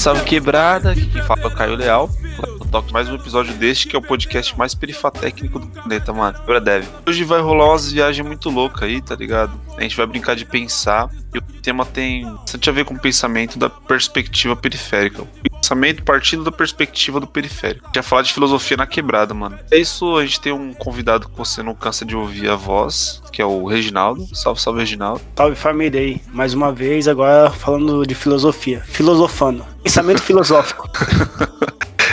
[0.00, 2.08] Salve, quebrada, quem fala o Caio Leal.
[2.70, 6.38] Toco mais um episódio deste, que é o podcast mais perifatécnico do planeta, mano.
[6.38, 6.88] Agora deve.
[7.06, 9.60] Hoje vai rolar umas viagens muito loucas aí, tá ligado?
[9.76, 11.10] A gente vai brincar de pensar.
[11.34, 15.22] E o tema tem bastante a ver com o pensamento da perspectiva periférica.
[15.60, 17.90] Pensamento partindo da perspectiva do periférico.
[17.94, 19.58] Já falar de filosofia na quebrada, mano.
[19.70, 23.22] É isso, a gente tem um convidado que você não cansa de ouvir a voz,
[23.32, 24.26] que é o Reginaldo.
[24.34, 25.20] Salve, salve, Reginaldo.
[25.36, 26.20] Salve família aí.
[26.32, 28.82] Mais uma vez, agora falando de filosofia.
[28.86, 29.64] Filosofando.
[29.82, 30.88] Pensamento filosófico.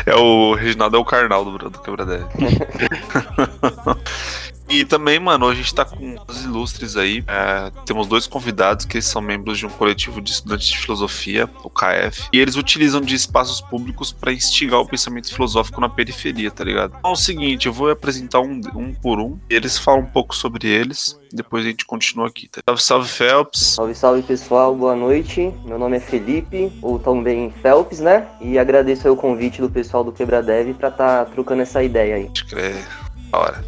[0.07, 2.23] É o Reginaldo é o carnal do, do Quebradeve.
[4.69, 7.23] E também, mano, a gente tá com os ilustres aí.
[7.27, 11.69] É, temos dois convidados que são membros de um coletivo de estudantes de filosofia, o
[11.69, 12.27] KF.
[12.33, 16.95] E eles utilizam de espaços públicos para instigar o pensamento filosófico na periferia, tá ligado?
[16.99, 19.39] Então é o seguinte, eu vou apresentar um, um por um.
[19.49, 21.17] Eles falam um pouco sobre eles.
[21.31, 22.47] Depois a gente continua aqui.
[22.47, 22.61] Tá?
[22.65, 23.59] Salve, salve, Phelps.
[23.59, 25.53] Salve, salve pessoal, boa noite.
[25.65, 28.27] Meu nome é Felipe, ou também Phelps, né?
[28.41, 32.25] E agradeço o convite do pessoal do Quebradev pra tá trocando essa ideia aí.
[32.25, 32.87] Pode crer.
[33.31, 33.65] Da hora.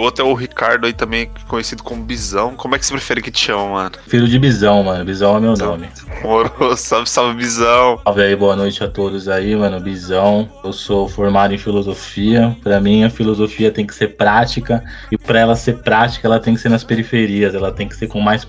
[0.00, 2.56] O outro é o Ricardo aí também, conhecido como Bisão.
[2.56, 3.96] Como é que você prefere que te chama, mano?
[4.06, 5.04] Filho de Bisão, mano.
[5.04, 5.90] Bisão é meu nome.
[6.22, 8.00] Moro, salve, salve, Bisão.
[8.02, 9.78] Salve aí, boa noite a todos aí, mano.
[9.78, 10.50] Bisão.
[10.64, 12.56] Eu sou formado em filosofia.
[12.62, 14.82] Pra mim, a filosofia tem que ser prática.
[15.12, 17.54] E pra ela ser prática, ela tem que ser nas periferias.
[17.54, 18.42] Ela tem que ser com mais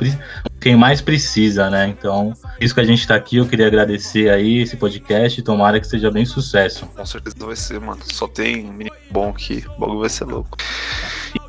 [0.62, 1.86] quem mais precisa, né?
[1.86, 5.42] Então, isso que a gente tá aqui, eu queria agradecer aí esse podcast.
[5.42, 6.86] Tomara que seja bem sucesso.
[6.86, 8.00] Com certeza vai ser, mano.
[8.06, 9.66] Só tem um menino bom aqui.
[9.76, 10.58] O bagulho vai ser louco.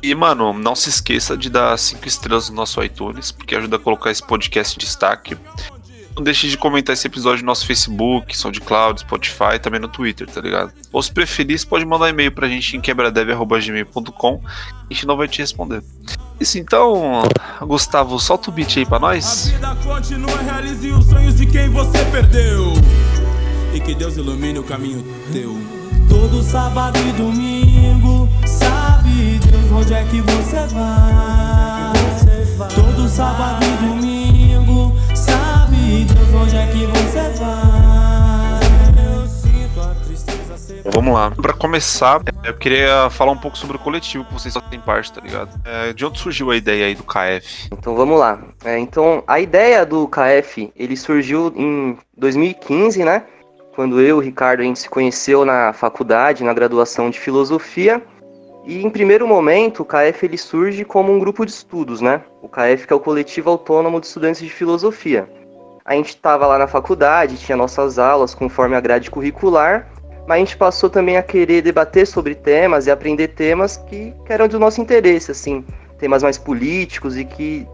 [0.01, 3.79] E, mano, não se esqueça de dar cinco estrelas no nosso iTunes, porque ajuda a
[3.79, 5.37] colocar esse podcast em destaque.
[6.15, 10.41] Não deixe de comentar esse episódio no nosso Facebook, SoundCloud, Spotify também no Twitter, tá
[10.41, 10.71] ligado?
[10.91, 15.27] Ou se preferir, você pode mandar e-mail pra gente em quebradev.gmail.com a gente não vai
[15.27, 15.83] te responder.
[16.39, 17.23] Isso então,
[17.61, 19.47] Gustavo, solta o beat aí pra nós.
[19.47, 22.73] A vida continua, realize os sonhos de quem você perdeu.
[23.73, 25.57] E que Deus ilumine o caminho teu.
[26.07, 27.62] Todo sábado e domingo,
[28.47, 31.93] sabe Deus onde é que você vai.
[32.73, 38.59] Todo sábado e domingo, sabe Deus onde é que você vai.
[39.05, 40.81] Eu sinto a tristeza ser.
[40.93, 41.31] Vamos lá.
[41.31, 45.21] Pra começar, eu queria falar um pouco sobre o coletivo que vocês fazem parte, tá
[45.21, 45.49] ligado?
[45.65, 47.69] É, de onde surgiu a ideia aí do KF?
[47.71, 48.39] Então vamos lá.
[48.63, 53.23] É, então a ideia do KF ele surgiu em 2015, né?
[53.75, 58.01] Quando eu e o Ricardo a gente se conheceu na faculdade, na graduação de filosofia.
[58.65, 62.21] E em primeiro momento o KF ele surge como um grupo de estudos, né?
[62.41, 65.27] O KF que é o coletivo autônomo de estudantes de filosofia.
[65.85, 69.89] A gente estava lá na faculdade, tinha nossas aulas conforme a grade curricular,
[70.25, 74.31] mas a gente passou também a querer debater sobre temas e aprender temas que, que
[74.31, 75.65] eram do nosso interesse, assim,
[75.99, 77.67] temas mais políticos e que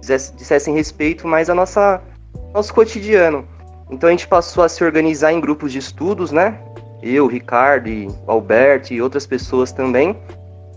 [0.00, 3.48] dissesse- dissessem respeito mais ao nosso cotidiano.
[3.90, 6.58] Então a gente passou a se organizar em grupos de estudos, né?
[7.04, 10.16] Eu, Ricardo, e Alberto e outras pessoas também.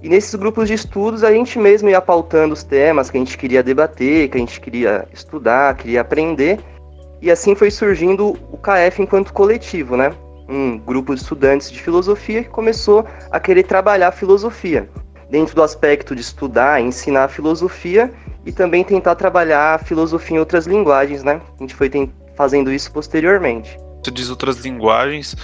[0.03, 3.37] E nesses grupos de estudos a gente mesmo ia pautando os temas que a gente
[3.37, 6.59] queria debater, que a gente queria estudar, queria aprender.
[7.21, 10.13] E assim foi surgindo o KF enquanto coletivo, né?
[10.49, 14.87] Um grupo de estudantes de filosofia que começou a querer trabalhar a filosofia.
[15.29, 18.11] Dentro do aspecto de estudar, ensinar a filosofia
[18.45, 21.41] e também tentar trabalhar a filosofia em outras linguagens, né?
[21.57, 21.89] A gente foi
[22.35, 23.77] fazendo isso posteriormente.
[24.03, 25.35] Você diz outras linguagens,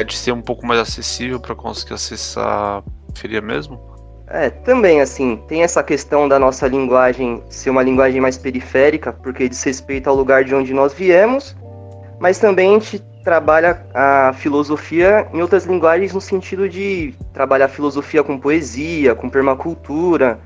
[0.00, 2.46] é de ser um pouco mais acessível pra conseguir acessar
[2.78, 3.80] a periferia mesmo?
[4.28, 9.48] É, também assim, tem essa questão da nossa linguagem ser uma linguagem mais periférica, porque
[9.48, 11.56] diz respeito ao lugar de onde nós viemos,
[12.20, 17.68] mas também a gente trabalha a filosofia em outras linguagens no sentido de trabalhar a
[17.68, 20.38] filosofia com poesia, com permacultura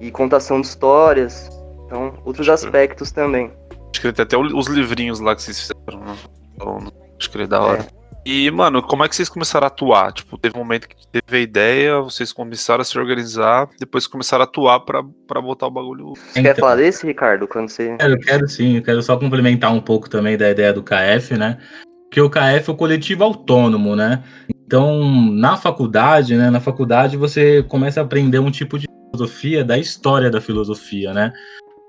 [0.00, 1.50] e contação de histórias.
[1.86, 3.50] Então, outros Acho que- aspectos também.
[3.90, 6.16] Acho que tem até os livrinhos lá que vocês fizeram, né?
[6.54, 6.78] Então,
[7.18, 7.86] Acho que é da hora.
[8.30, 10.12] E, mano, como é que vocês começaram a atuar?
[10.12, 14.42] Tipo, teve um momento que teve a ideia, vocês começaram a se organizar, depois começaram
[14.42, 16.12] a atuar pra, pra botar o bagulho.
[16.12, 17.96] Você quer falar desse, Ricardo, quando você...
[17.98, 21.56] Eu quero sim, eu quero só complementar um pouco também da ideia do KF, né?
[22.04, 24.22] Porque o KF é o coletivo autônomo, né?
[24.66, 25.02] Então,
[25.32, 26.50] na faculdade, né?
[26.50, 31.32] Na faculdade você começa a aprender um tipo de filosofia da história da filosofia, né?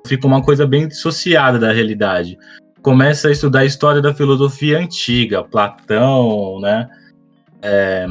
[0.07, 2.37] Fica uma coisa bem dissociada da realidade.
[2.81, 6.87] Começa a estudar a história da filosofia antiga, Platão, né?
[7.61, 8.07] É,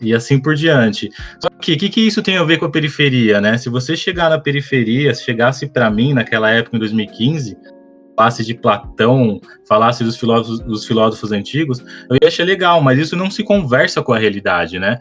[0.00, 1.10] e assim por diante.
[1.40, 3.58] Só que o que, que isso tem a ver com a periferia, né?
[3.58, 7.56] Se você chegar na periferia, se chegasse para mim naquela época, em 2015,
[8.16, 13.14] falasse de Platão, falasse dos filósofos, dos filósofos antigos, eu ia achar legal, mas isso
[13.14, 14.98] não se conversa com a realidade, né?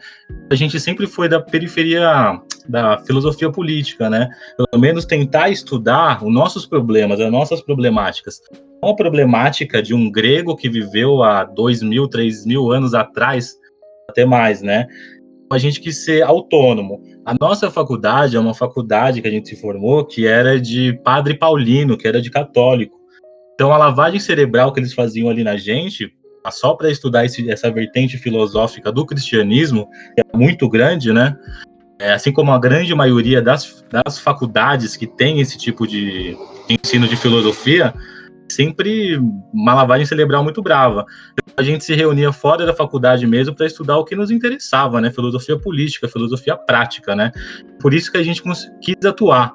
[0.51, 4.29] A gente sempre foi da periferia da filosofia política, né?
[4.57, 8.41] Pelo menos tentar estudar os nossos problemas, as nossas problemáticas.
[8.83, 13.55] Uma problemática de um grego que viveu há dois mil, três mil anos atrás,
[14.09, 14.87] até mais, né?
[15.51, 17.01] A gente quis ser autônomo.
[17.25, 21.35] A nossa faculdade é uma faculdade que a gente se formou que era de padre
[21.35, 22.99] paulino, que era de católico.
[23.53, 26.11] Então a lavagem cerebral que eles faziam ali na gente,
[26.51, 31.35] só para estudar esse, essa vertente filosófica do cristianismo, que é muito grande, né?
[31.99, 36.37] É, assim como a grande maioria das, das faculdades que tem esse tipo de
[36.69, 37.93] ensino de filosofia,
[38.49, 39.17] sempre
[39.53, 41.05] uma lavagem cerebral muito brava.
[41.57, 45.11] A gente se reunia fora da faculdade mesmo para estudar o que nos interessava, né?
[45.11, 47.31] Filosofia política, filosofia prática, né?
[47.79, 48.41] Por isso que a gente
[48.81, 49.53] quis atuar.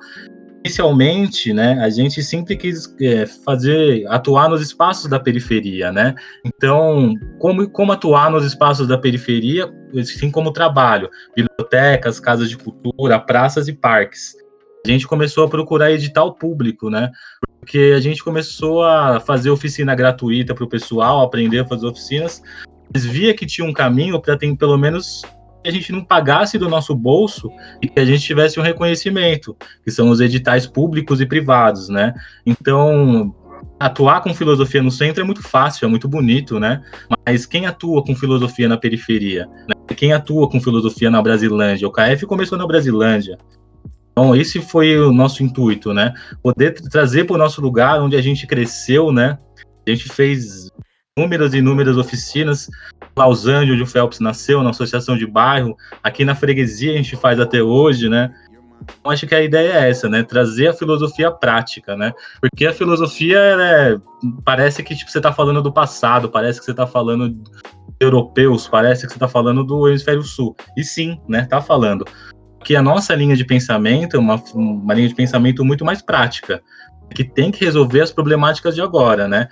[0.63, 6.15] Inicialmente, né, a gente sempre quis é, fazer, atuar nos espaços da periferia, né?
[6.45, 13.19] Então, como, como atuar nos espaços da periferia, assim como trabalho, bibliotecas, casas de cultura,
[13.19, 14.35] praças e parques.
[14.85, 17.11] A gente começou a procurar edital público, né?
[17.61, 22.43] porque a gente começou a fazer oficina gratuita para o pessoal, aprender a fazer oficinas,
[22.93, 25.23] mas via que tinha um caminho para ter pelo menos
[25.63, 27.51] que a gente não pagasse do nosso bolso
[27.83, 29.55] e que a gente tivesse um reconhecimento,
[29.85, 32.15] que são os editais públicos e privados, né?
[32.47, 33.35] Então,
[33.79, 36.83] atuar com filosofia no centro é muito fácil, é muito bonito, né?
[37.27, 39.47] Mas quem atua com filosofia na periferia?
[39.69, 39.95] Né?
[39.95, 41.87] Quem atua com filosofia na Brasilândia?
[41.87, 43.37] O KF começou na Brasilândia.
[44.13, 46.13] Então, esse foi o nosso intuito, né?
[46.43, 49.39] Poder trazer para o nosso lugar onde a gente cresceu, né?
[49.87, 50.69] A gente fez
[51.17, 52.69] inúmeras e inúmeras oficinas.
[53.17, 55.77] Angeles, onde o Phelps nasceu, na associação de bairro.
[56.03, 58.35] Aqui na freguesia a gente faz até hoje, né?
[58.83, 60.23] Então, acho que a ideia é essa, né?
[60.23, 62.13] Trazer a filosofia prática, né?
[62.41, 63.99] Porque a filosofia é,
[64.43, 67.37] parece que tipo, você está falando do passado, parece que você está falando
[68.01, 70.57] europeus, parece que você está falando do hemisfério sul.
[70.77, 71.45] E sim, né?
[71.45, 72.07] Tá falando
[72.65, 76.63] que a nossa linha de pensamento é uma, uma linha de pensamento muito mais prática,
[77.15, 79.49] que tem que resolver as problemáticas de agora, né?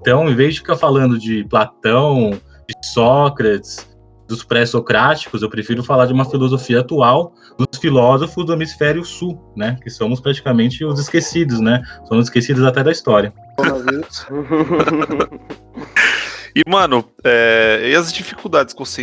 [0.00, 3.90] Então, em vez de ficar falando de Platão, de Sócrates,
[4.26, 9.76] dos pré-socráticos, eu prefiro falar de uma filosofia atual dos filósofos do hemisfério sul, né?
[9.82, 11.82] Que somos praticamente os esquecidos, né?
[12.08, 13.32] Somos esquecidos até da história.
[16.56, 19.02] e, mano, é, e as dificuldades que você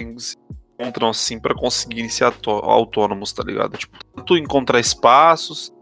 [0.79, 3.77] encontram assim para conseguir ser autônomos, tá ligado?
[3.77, 5.73] Tipo, tanto encontrar espaços,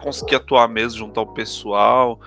[0.00, 2.20] conseguir atuar mesmo, juntar o pessoal,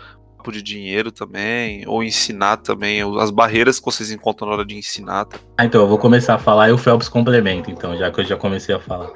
[0.52, 5.26] de dinheiro também, ou ensinar também, as barreiras que vocês encontram na hora de ensinar.
[5.26, 5.38] Tá?
[5.56, 8.26] Ah, então, eu vou começar a falar e o Phelps complementa, então, já que eu
[8.26, 9.12] já comecei a falar.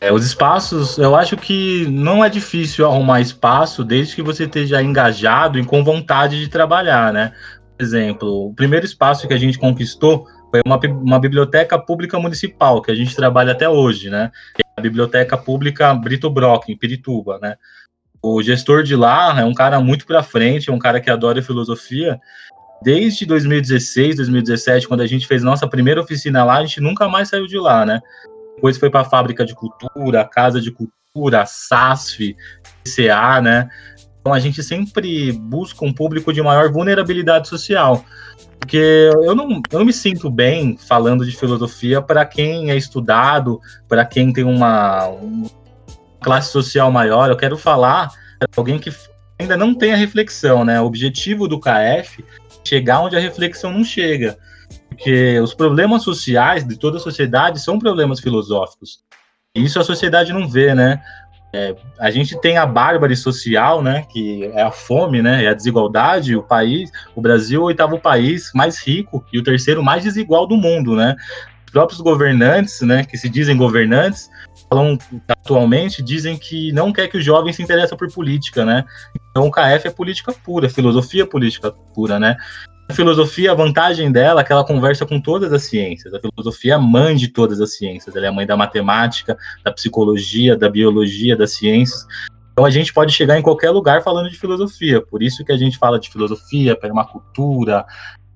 [0.00, 4.82] É, os espaços, eu acho que não é difícil arrumar espaço desde que você esteja
[4.82, 7.32] engajado e com vontade de trabalhar, né?
[7.76, 12.80] Por exemplo, o primeiro espaço que a gente conquistou foi uma, uma biblioteca pública municipal,
[12.80, 14.30] que a gente trabalha até hoje, né?
[14.58, 17.56] É a Biblioteca Pública Brito Brock, em Pirituba, né?
[18.22, 21.42] O gestor de lá é um cara muito para frente, é um cara que adora
[21.42, 22.18] filosofia.
[22.82, 27.28] Desde 2016, 2017, quando a gente fez nossa primeira oficina lá, a gente nunca mais
[27.28, 28.00] saiu de lá, né?
[28.54, 32.36] Depois foi para a Fábrica de Cultura, Casa de Cultura, SASF,
[32.84, 33.68] CA, né?
[34.20, 38.04] Então a gente sempre busca um público de maior vulnerabilidade social.
[38.58, 43.60] Porque eu não, eu não me sinto bem falando de filosofia para quem é estudado,
[43.88, 45.50] para quem tem uma, uma,
[46.20, 47.30] classe social maior.
[47.30, 48.92] Eu quero falar para alguém que
[49.38, 50.80] ainda não tem a reflexão, né?
[50.80, 52.24] O objetivo do KF é
[52.64, 54.36] chegar onde a reflexão não chega.
[54.88, 59.00] Porque os problemas sociais de toda a sociedade são problemas filosóficos.
[59.54, 61.00] E isso a sociedade não vê, né?
[61.52, 65.54] É, a gente tem a bárbare social, né, que é a fome, né, é a
[65.54, 66.36] desigualdade.
[66.36, 70.46] O país, o Brasil, é o oitavo país mais rico e o terceiro mais desigual
[70.46, 71.16] do mundo, né.
[71.66, 74.30] Os próprios governantes, né, que se dizem governantes,
[74.68, 78.84] falam atualmente, dizem que não quer que os jovens se interessem por política, né.
[79.30, 82.36] Então o KF é política pura, filosofia política pura, né.
[82.88, 86.14] A filosofia, a vantagem dela é que ela conversa com todas as ciências.
[86.14, 88.16] A filosofia é a mãe de todas as ciências.
[88.16, 92.06] Ela é a mãe da matemática, da psicologia, da biologia, das ciências.
[92.52, 95.00] Então a gente pode chegar em qualquer lugar falando de filosofia.
[95.02, 97.84] Por isso que a gente fala de filosofia, permacultura,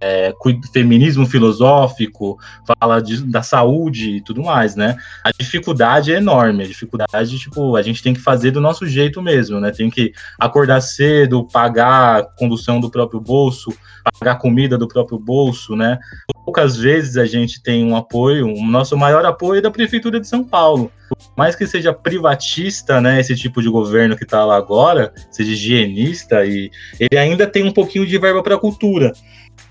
[0.03, 0.35] é,
[0.73, 4.97] feminismo filosófico, fala de, da saúde e tudo mais, né?
[5.23, 9.23] A dificuldade é enorme, a dificuldade, tipo, a gente tem que fazer do nosso jeito
[9.23, 9.71] mesmo, né?
[9.71, 13.73] Tem que acordar cedo, pagar condução do próprio bolso,
[14.19, 16.01] pagar comida do próprio bolso, né?
[16.45, 20.27] Poucas vezes a gente tem um apoio, o nosso maior apoio é da Prefeitura de
[20.27, 20.91] São Paulo.
[21.09, 25.53] Por mais que seja privatista, né, esse tipo de governo que está lá agora, seja
[25.53, 29.13] higienista, e ele ainda tem um pouquinho de verba para cultura.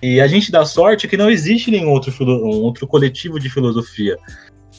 [0.01, 4.17] E a gente dá sorte que não existe nenhum outro, um outro coletivo de filosofia.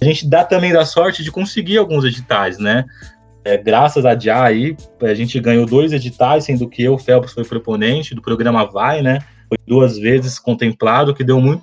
[0.00, 2.84] A gente dá também da sorte de conseguir alguns editais, né?
[3.44, 7.44] É, graças a Já aí, a gente ganhou dois editais, sendo que eu, Phelps, foi
[7.44, 9.20] proponente do programa Vai, né?
[9.48, 11.62] Foi duas vezes contemplado, que deu muito,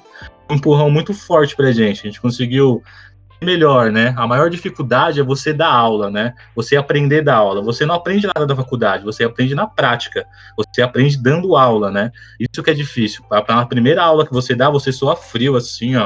[0.49, 2.01] um empurrão muito forte pra gente.
[2.01, 2.81] A gente conseguiu
[3.41, 4.13] melhor, né?
[4.17, 6.33] A maior dificuldade é você dar aula, né?
[6.55, 7.61] Você aprender da aula.
[7.61, 10.25] Você não aprende nada da faculdade, você aprende na prática.
[10.57, 12.11] Você aprende dando aula, né?
[12.39, 13.23] Isso que é difícil.
[13.47, 16.05] Na primeira aula que você dá, você soa frio, assim, ó.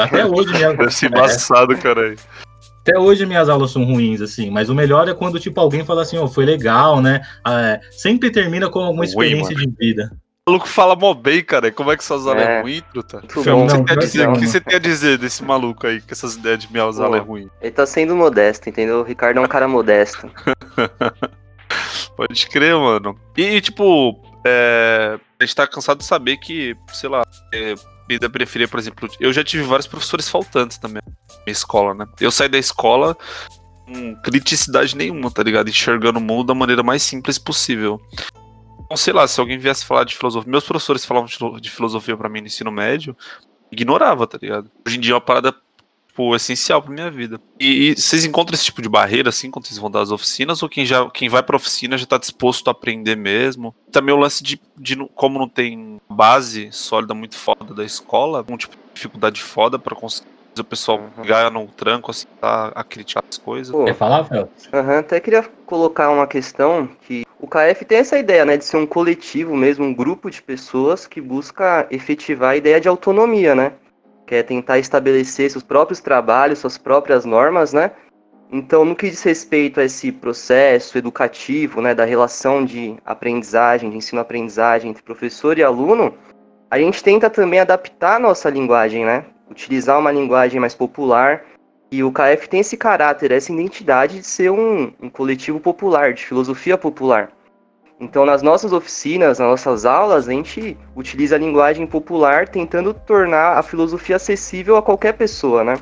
[0.00, 0.72] Até hoje, minha...
[0.72, 2.16] Deve ser embaçado, caralho.
[2.82, 6.02] Até hoje minhas aulas são ruins, assim, mas o melhor é quando, tipo, alguém fala
[6.02, 7.20] assim, ó, oh, foi legal, né?
[7.46, 10.10] É, sempre termina com alguma experiência Ruim, de vida.
[10.44, 11.70] O maluco fala mó bem, cara.
[11.70, 13.18] Como é que suas é, é ruim, truta?
[13.18, 16.12] O que, você quer dizer, o que você tem a dizer desse maluco aí, que
[16.12, 17.48] essas ideias de minha aula é ruim?
[17.60, 19.00] Ele tá sendo modesto, entendeu?
[19.00, 20.28] O Ricardo é um cara modesto.
[22.16, 23.16] Pode crer, mano.
[23.36, 27.22] E, tipo, é, a gente tá cansado de saber que, sei lá,
[27.54, 27.76] é,
[28.08, 32.04] vida preferir, por exemplo, eu já tive vários professores faltantes também na minha escola, né?
[32.20, 33.16] Eu saí da escola
[33.86, 35.68] com criticidade nenhuma, tá ligado?
[35.68, 38.00] Enxergando o mundo da maneira mais simples possível.
[38.92, 41.26] Então, sei lá, se alguém viesse falar de filosofia, meus professores falavam
[41.58, 43.16] de filosofia para mim no ensino médio,
[43.70, 44.70] ignorava, tá ligado?
[44.86, 45.54] Hoje em dia é uma parada
[46.06, 47.40] tipo, essencial pra minha vida.
[47.58, 50.62] E, e, vocês encontram esse tipo de barreira, assim, quando vocês vão dar as oficinas?
[50.62, 53.74] Ou quem, já, quem vai pra oficina já tá disposto a aprender mesmo?
[53.90, 58.58] Também o lance de, de como não tem base sólida muito foda da escola, um
[58.58, 60.28] tipo de dificuldade foda para conseguir
[60.60, 63.74] o pessoal ganhar no tranco, assim, tá, a criticar as coisas.
[63.86, 64.50] Quer falar, Fel?
[64.70, 68.76] Uhum, até queria colocar uma questão que o KF tem essa ideia, né, de ser
[68.76, 73.72] um coletivo mesmo, um grupo de pessoas que busca efetivar a ideia de autonomia, né?
[74.26, 77.90] que é tentar estabelecer seus próprios trabalhos, suas próprias normas, né?
[78.50, 83.96] Então, no que diz respeito a esse processo educativo, né, da relação de aprendizagem, de
[83.96, 86.14] ensino-aprendizagem entre professor e aluno,
[86.70, 89.24] a gente tenta também adaptar a nossa linguagem, né?
[89.50, 91.44] Utilizar uma linguagem mais popular.
[91.92, 96.24] E o KF tem esse caráter, essa identidade de ser um, um coletivo popular, de
[96.24, 97.30] filosofia popular.
[98.00, 103.58] Então, nas nossas oficinas, nas nossas aulas, a gente utiliza a linguagem popular tentando tornar
[103.58, 105.74] a filosofia acessível a qualquer pessoa, né?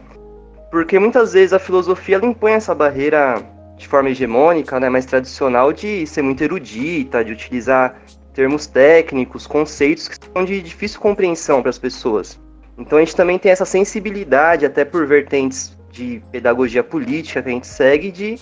[0.72, 3.40] Porque muitas vezes a filosofia ela impõe essa barreira
[3.76, 8.02] de forma hegemônica, né, mais tradicional, de ser muito erudita, de utilizar
[8.34, 12.38] termos técnicos, conceitos que são de difícil compreensão para as pessoas.
[12.76, 17.52] Então a gente também tem essa sensibilidade, até por vertentes de pedagogia política que a
[17.52, 18.38] gente segue, de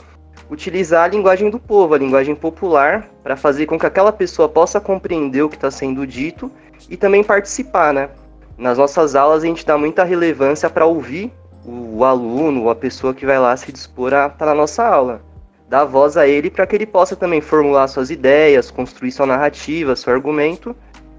[0.50, 4.80] utilizar a linguagem do povo, a linguagem popular, para fazer com que aquela pessoa possa
[4.80, 6.50] compreender o que está sendo dito
[6.88, 8.08] e também participar, né?
[8.56, 11.32] Nas nossas aulas a gente dá muita relevância para ouvir
[11.64, 14.84] o, o aluno a pessoa que vai lá se dispor a estar tá na nossa
[14.84, 15.20] aula.
[15.68, 19.94] Dar voz a ele para que ele possa também formular suas ideias, construir sua narrativa,
[19.94, 20.74] seu argumento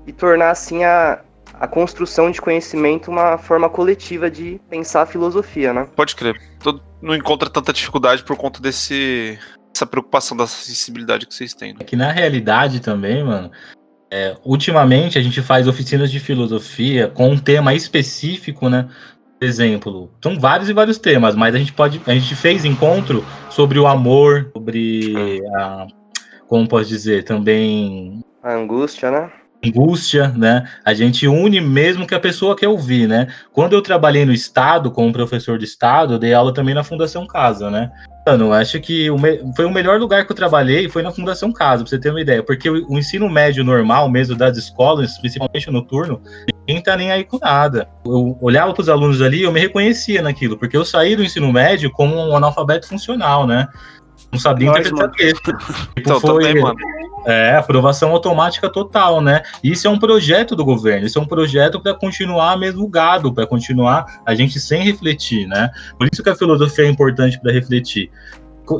[0.07, 1.19] e tornar assim a,
[1.59, 5.87] a construção de conhecimento uma forma coletiva de pensar a filosofia, né?
[5.95, 6.39] Pode crer.
[6.59, 9.37] Todo, não encontra tanta dificuldade por conta desse
[9.75, 11.73] essa preocupação dessa sensibilidade que vocês têm.
[11.73, 11.79] Né?
[11.81, 13.51] É que na realidade também, mano,
[14.11, 18.89] é, ultimamente a gente faz oficinas de filosofia com um tema específico, né?
[19.37, 23.23] Por exemplo, são vários e vários temas, mas a gente pode, a gente fez encontro
[23.49, 25.87] sobre o amor, sobre a,
[26.47, 29.31] como posso dizer, também a angústia, né?
[29.65, 30.67] Angústia, né?
[30.85, 33.27] A gente une mesmo que a pessoa quer ouvir, né?
[33.51, 37.27] Quando eu trabalhei no Estado, como professor de Estado, eu dei aula também na Fundação
[37.27, 37.91] Casa, né?
[38.27, 39.39] Mano, acho que o me...
[39.55, 42.21] foi o melhor lugar que eu trabalhei foi na Fundação Casa, pra você ter uma
[42.21, 42.43] ideia.
[42.43, 46.21] Porque o, ensino médio normal, mesmo das escolas, principalmente noturno,
[46.67, 47.89] ninguém tá nem aí com nada.
[48.05, 51.91] Eu olhava pros alunos ali eu me reconhecia naquilo, porque eu saí do ensino médio
[51.91, 53.67] como um analfabeto funcional, né?
[54.31, 55.57] Não sabia interpretar texto.
[55.57, 56.43] Tipo, então, foi...
[56.43, 56.77] também, mano
[57.25, 59.43] é, aprovação automática total, né?
[59.63, 63.47] Isso é um projeto do governo, isso é um projeto para continuar mesmo gado, para
[63.47, 65.69] continuar a gente sem refletir, né?
[65.97, 68.09] Por isso que a filosofia é importante para refletir.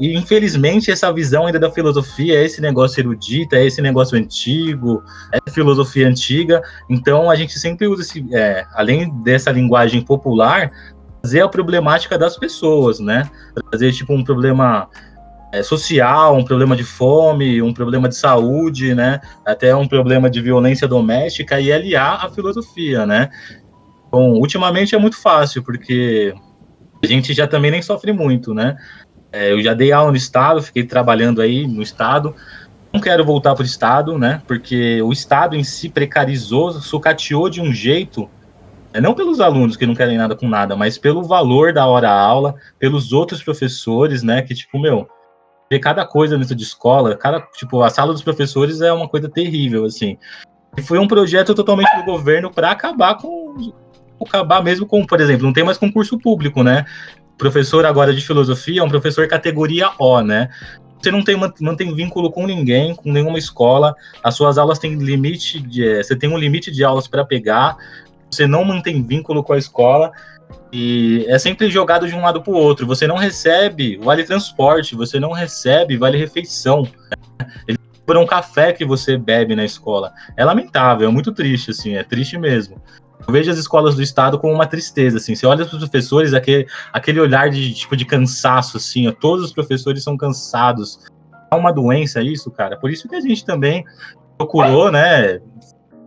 [0.02, 5.52] Infelizmente, essa visão ainda da filosofia é esse negócio erudito, é esse negócio antigo, é
[5.52, 6.62] filosofia antiga.
[6.88, 10.72] Então, a gente sempre usa esse, é, além dessa linguagem popular,
[11.24, 13.28] trazer a problemática das pessoas, né?
[13.72, 14.88] Trazer, tipo, um problema
[15.52, 19.20] é, social, um problema de fome, um problema de saúde, né?
[19.46, 23.30] Até um problema de violência doméstica e aliar a filosofia, né?
[24.12, 26.34] Bom, ultimamente é muito fácil, porque
[27.04, 28.78] a gente já também nem sofre muito, né?
[29.32, 32.36] É, eu já dei aula no Estado, fiquei trabalhando aí no Estado.
[32.92, 34.42] Não quero voltar para o Estado, né?
[34.48, 38.30] Porque o Estado em si precarizou, sucateou de um jeito
[38.92, 42.10] é não pelos alunos que não querem nada com nada, mas pelo valor da hora
[42.10, 44.42] aula, pelos outros professores, né?
[44.42, 45.08] Que, tipo, meu,
[45.70, 49.30] ver cada coisa dentro de escola, cada, tipo, a sala dos professores é uma coisa
[49.30, 50.18] terrível, assim.
[50.78, 53.72] E foi um projeto totalmente do governo para acabar com
[54.22, 56.86] acabar mesmo com, por exemplo, não tem mais concurso público, né?
[57.38, 60.50] professor agora de filosofia é um professor categoria O, né?
[61.02, 65.60] você não tem, mantém vínculo com ninguém, com nenhuma escola, as suas aulas têm limite
[65.60, 65.88] de.
[65.88, 67.78] É, você tem um limite de aulas para pegar,
[68.30, 70.12] você não mantém vínculo com a escola.
[70.72, 72.86] E é sempre jogado de um lado para o outro.
[72.88, 76.88] Você não recebe vale transporte, você não recebe vale refeição.
[77.68, 77.80] Ele
[78.10, 80.12] por um café que você bebe na escola.
[80.36, 82.82] É lamentável, é muito triste, assim, é triste mesmo.
[83.28, 85.36] Eu vejo as escolas do estado com uma tristeza, assim.
[85.36, 89.08] Você olha para os professores, aquele, aquele olhar de tipo de cansaço, assim.
[89.08, 91.06] Ó, todos os professores são cansados.
[91.52, 92.78] É uma doença isso, cara.
[92.78, 93.86] Por isso que a gente também
[94.40, 95.40] procurou, né,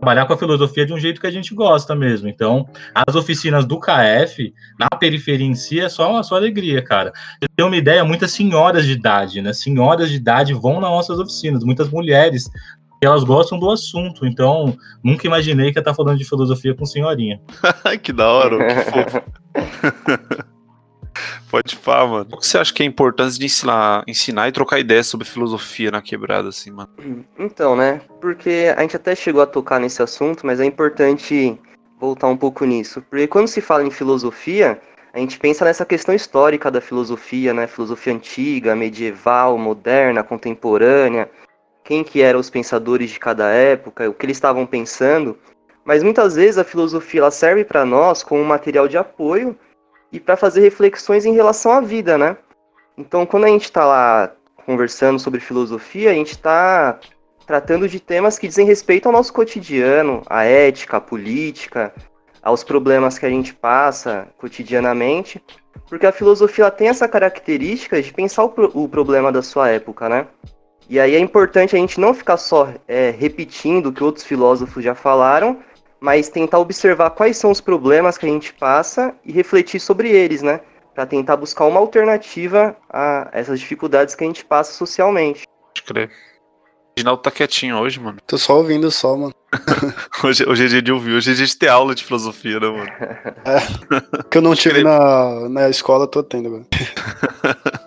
[0.03, 2.27] trabalhar com a filosofia de um jeito que a gente gosta mesmo.
[2.27, 7.13] Então, as oficinas do KF, na periferia em si, é só, só alegria, cara.
[7.41, 9.53] Eu tenho uma ideia, muitas senhoras de idade, né?
[9.53, 12.49] Senhoras de idade vão nas nossas oficinas, muitas mulheres
[13.01, 17.41] elas gostam do assunto, então nunca imaginei que ia estar falando de filosofia com senhorinha.
[18.01, 20.43] que da hora, que fofo.
[21.49, 22.27] Pode falar, mano.
[22.31, 25.91] O que você acha que é importante de ensinar, ensinar e trocar ideias sobre filosofia
[25.91, 26.89] na quebrada, assim, mano?
[27.37, 28.01] Então, né?
[28.19, 31.59] Porque a gente até chegou a tocar nesse assunto, mas é importante
[31.99, 33.01] voltar um pouco nisso.
[33.09, 34.81] Porque quando se fala em filosofia,
[35.13, 37.67] a gente pensa nessa questão histórica da filosofia, né?
[37.67, 41.29] Filosofia antiga, medieval, moderna, contemporânea
[41.83, 45.37] quem que eram os pensadores de cada época, o que eles estavam pensando,
[45.83, 49.57] mas muitas vezes a filosofia ela serve para nós como um material de apoio
[50.13, 52.37] e para fazer reflexões em relação à vida, né?
[52.95, 54.31] Então, quando a gente está lá
[54.63, 56.99] conversando sobre filosofia, a gente está
[57.47, 61.91] tratando de temas que dizem respeito ao nosso cotidiano, à ética, à política,
[62.43, 65.43] aos problemas que a gente passa cotidianamente,
[65.89, 70.07] porque a filosofia tem essa característica de pensar o, pro o problema da sua época,
[70.07, 70.27] né?
[70.87, 74.83] E aí é importante a gente não ficar só é, repetindo o que outros filósofos
[74.83, 75.59] já falaram,
[76.03, 80.41] mas tentar observar quais são os problemas que a gente passa e refletir sobre eles,
[80.41, 80.59] né?
[80.93, 85.47] Para tentar buscar uma alternativa a essas dificuldades que a gente passa socialmente.
[85.47, 86.09] Pode crer.
[86.09, 86.11] O
[86.97, 88.17] Reginaldo tá quietinho hoje, mano.
[88.27, 89.33] Tô só ouvindo só, mano.
[90.21, 92.67] hoje, hoje é dia de ouvir, hoje é dia de ter aula de filosofia, né,
[92.67, 92.91] mano?
[93.45, 94.23] É.
[94.29, 96.65] Que eu não tive na, na escola, tô tendo agora.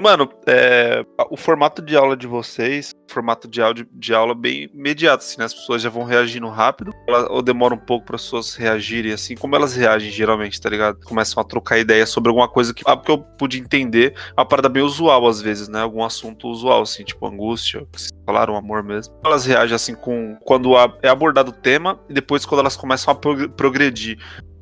[0.00, 5.24] Mano, é, o formato de aula de vocês, formato de, áudio, de aula bem imediato,
[5.24, 5.44] assim, né?
[5.44, 6.92] As pessoas já vão reagindo rápido,
[7.28, 11.00] ou demora um pouco para as pessoas reagirem, assim, como elas reagem geralmente, tá ligado?
[11.04, 14.68] Começam a trocar ideia sobre alguma coisa que, ah, porque eu pude entender, uma parada
[14.68, 15.80] bem usual às vezes, né?
[15.80, 19.14] Algum assunto usual, assim, tipo angústia, que vocês falaram, amor mesmo.
[19.24, 23.16] Elas reagem, assim, com quando é abordado o tema e depois quando elas começam a
[23.16, 24.18] progredir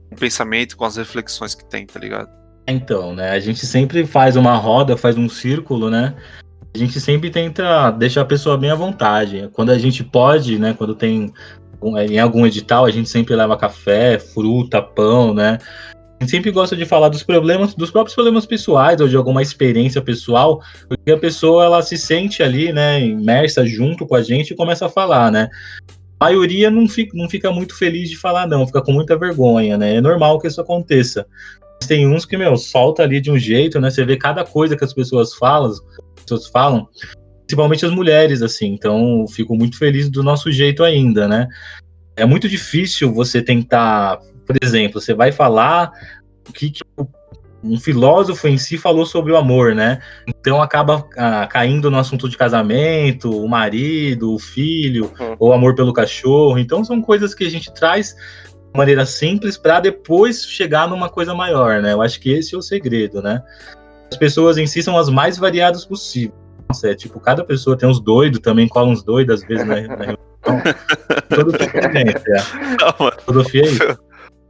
[0.08, 2.38] com o pensamento, com as reflexões que tem, tá ligado?
[2.70, 3.30] Então, né?
[3.30, 6.14] A gente sempre faz uma roda, faz um círculo, né?
[6.74, 9.48] A gente sempre tenta deixar a pessoa bem à vontade.
[9.54, 10.74] Quando a gente pode, né?
[10.76, 11.32] Quando tem
[11.82, 15.56] em algum edital, a gente sempre leva café, fruta, pão, né?
[16.20, 19.40] A gente sempre gosta de falar dos problemas, dos próprios problemas pessoais ou de alguma
[19.40, 24.50] experiência pessoal, porque a pessoa ela se sente ali, né, imersa junto com a gente
[24.50, 25.48] e começa a falar, né?
[26.18, 29.78] A maioria não fica, não fica muito feliz de falar, não, fica com muita vergonha,
[29.78, 29.94] né?
[29.94, 31.24] É normal que isso aconteça
[31.86, 33.90] tem uns que, meu, solta ali de um jeito, né?
[33.90, 35.80] Você vê cada coisa que as pessoas falam, as
[36.22, 36.88] pessoas falam,
[37.46, 38.72] principalmente as mulheres, assim.
[38.72, 41.46] Então, fico muito feliz do nosso jeito ainda, né?
[42.16, 45.92] É muito difícil você tentar, por exemplo, você vai falar
[46.48, 46.82] o que, que
[47.62, 50.00] um filósofo em si falou sobre o amor, né?
[50.26, 55.36] Então acaba ah, caindo no assunto de casamento, o marido, o filho, uhum.
[55.38, 56.58] ou amor pelo cachorro.
[56.58, 58.14] Então são coisas que a gente traz
[58.78, 61.92] maneira simples para depois chegar numa coisa maior, né?
[61.92, 63.42] Eu acho que esse é o segredo, né?
[64.10, 66.34] As pessoas em si são as mais variadas possível.
[66.68, 69.74] Nossa, é tipo, cada pessoa tem uns doidos, também cola uns doidos às vezes na,
[69.96, 70.18] na reunião.
[71.28, 73.22] Todo tipo de gente, é.
[73.24, 73.98] Filosofia é isso.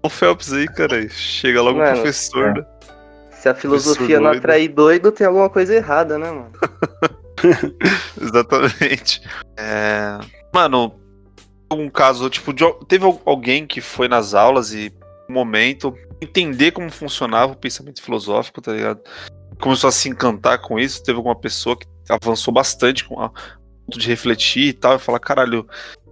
[0.03, 2.55] O Phelps aí, cara, chega logo mano, o professor, é.
[2.55, 2.67] né?
[3.33, 6.53] Se a filosofia não atrair doido, tem alguma coisa errada, né, mano?
[8.21, 9.23] Exatamente.
[9.57, 10.19] É...
[10.53, 10.95] Mano,
[11.71, 14.93] um caso, tipo, de, teve alguém que foi nas aulas e,
[15.29, 19.01] um momento, entender como funcionava o pensamento filosófico, tá ligado?
[19.61, 21.03] Começou a se encantar com isso.
[21.03, 25.19] Teve alguma pessoa que avançou bastante com a ponto de refletir e tal, e falar,
[25.19, 25.67] caralho,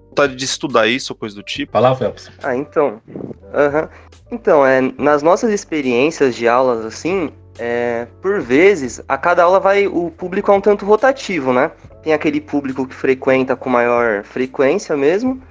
[0.08, 1.72] vontade de estudar isso ou coisa do tipo.
[1.72, 2.30] Fala, Phelps.
[2.42, 3.00] Ah, então.
[3.08, 3.88] Uhum.
[4.30, 9.86] Então, é, nas nossas experiências de aulas, assim, é, por vezes, a cada aula vai.
[9.86, 11.70] O público é um tanto rotativo, né?
[12.02, 15.42] Tem aquele público que frequenta com maior frequência mesmo,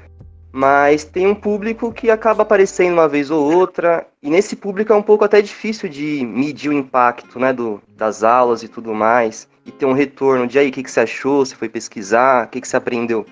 [0.51, 4.95] mas tem um público que acaba aparecendo uma vez ou outra, e nesse público é
[4.95, 9.49] um pouco até difícil de medir o impacto né, do, das aulas e tudo mais,
[9.65, 12.49] e ter um retorno de aí, o que, que você achou, você foi pesquisar, o
[12.49, 13.25] que, que você aprendeu.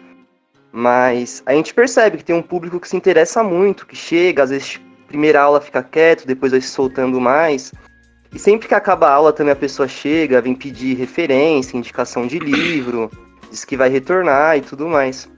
[0.69, 4.49] Mas a gente percebe que tem um público que se interessa muito, que chega, às
[4.49, 7.71] vezes primeira aula fica quieto, depois vai se soltando mais.
[8.33, 12.39] E sempre que acaba a aula também a pessoa chega, vem pedir referência, indicação de
[12.39, 13.11] livro,
[13.51, 15.29] diz que vai retornar e tudo mais.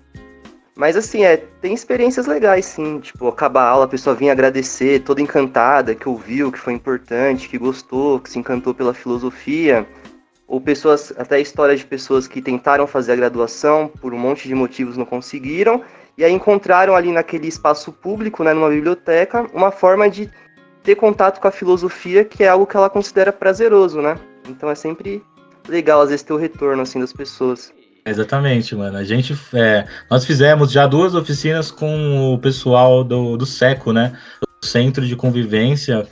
[0.77, 2.99] Mas assim, é, tem experiências legais, sim.
[2.99, 7.49] Tipo, acaba a aula, a pessoa vem agradecer, toda encantada, que ouviu, que foi importante,
[7.49, 9.85] que gostou, que se encantou pela filosofia.
[10.47, 14.55] Ou pessoas, até histórias de pessoas que tentaram fazer a graduação, por um monte de
[14.55, 15.81] motivos não conseguiram,
[16.17, 20.29] e aí encontraram ali naquele espaço público, né, numa biblioteca, uma forma de
[20.85, 24.17] ter contato com a filosofia, que é algo que ela considera prazeroso, né?
[24.47, 25.21] Então é sempre
[25.67, 27.73] legal, às vezes, ter o retorno, assim, das pessoas.
[28.05, 28.97] Exatamente, mano.
[28.97, 34.15] A gente, é, nós fizemos já duas oficinas com o pessoal do, do SECO, né?
[34.61, 36.07] O Centro de Convivência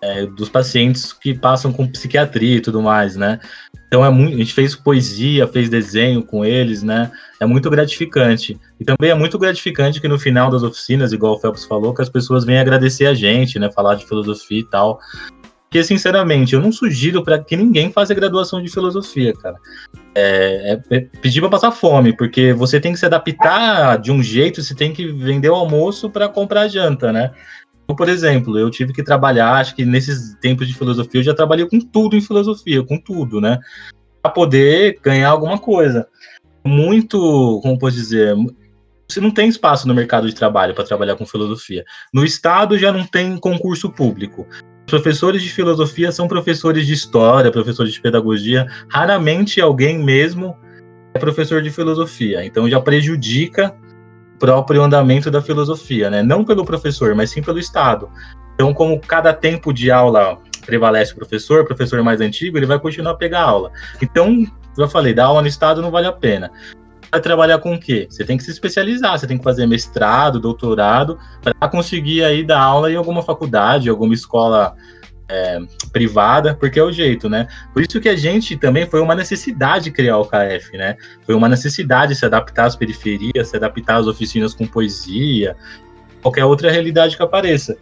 [0.00, 3.38] é, dos pacientes que passam com psiquiatria e tudo mais, né?
[3.86, 7.12] Então é muito, a gente fez poesia, fez desenho com eles, né?
[7.38, 8.58] É muito gratificante.
[8.80, 12.02] E também é muito gratificante que no final das oficinas, igual o Phelps falou, que
[12.02, 13.70] as pessoas vêm agradecer a gente, né?
[13.70, 14.98] Falar de filosofia e tal.
[15.74, 19.56] Porque, sinceramente, eu não sugiro para que ninguém faça graduação de filosofia, cara.
[20.14, 24.22] É, é, é pedir para passar fome, porque você tem que se adaptar de um
[24.22, 27.32] jeito, você tem que vender o almoço para comprar a janta, né?
[27.84, 31.34] Então, por exemplo, eu tive que trabalhar, acho que nesses tempos de filosofia eu já
[31.34, 33.58] trabalhei com tudo em filosofia, com tudo, né?
[34.22, 36.08] Para poder ganhar alguma coisa.
[36.66, 38.34] Muito, como posso dizer,
[39.06, 41.84] você não tem espaço no mercado de trabalho para trabalhar com filosofia.
[42.12, 44.46] No estado já não tem concurso público.
[44.86, 48.66] Professores de filosofia são professores de história, professores de pedagogia.
[48.88, 50.56] Raramente alguém mesmo
[51.12, 52.44] é professor de filosofia.
[52.44, 53.76] Então já prejudica
[54.38, 56.22] próprio andamento da filosofia, né?
[56.22, 58.08] Não pelo professor, mas sim pelo Estado.
[58.54, 62.78] Então, como cada tempo de aula prevalece o professor, o professor mais antigo, ele vai
[62.78, 63.70] continuar a pegar aula.
[64.00, 64.46] Então,
[64.78, 66.50] já falei, dar aula no Estado não vale a pena
[67.14, 68.08] vai trabalhar com o quê?
[68.10, 72.60] Você tem que se especializar, você tem que fazer mestrado, doutorado, para conseguir aí dar
[72.60, 74.74] aula em alguma faculdade, alguma escola
[75.28, 75.58] é,
[75.92, 77.48] privada, porque é o jeito, né?
[77.72, 80.96] Por isso que a gente também foi uma necessidade criar o KF, né?
[81.24, 85.56] Foi uma necessidade se adaptar às periferias, se adaptar às oficinas com poesia,
[86.22, 87.76] qualquer outra realidade que apareça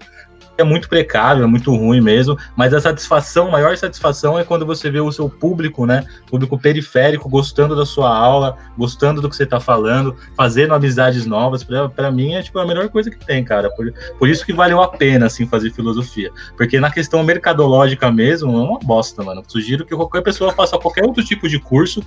[0.58, 4.66] é muito precário, é muito ruim mesmo, mas a satisfação, a maior satisfação é quando
[4.66, 9.36] você vê o seu público, né, público periférico, gostando da sua aula, gostando do que
[9.36, 13.42] você está falando, fazendo amizades novas, para mim é tipo a melhor coisa que tem,
[13.44, 18.10] cara, por, por isso que valeu a pena, assim, fazer filosofia, porque na questão mercadológica
[18.10, 22.02] mesmo, é uma bosta, mano, sugiro que qualquer pessoa faça qualquer outro tipo de curso,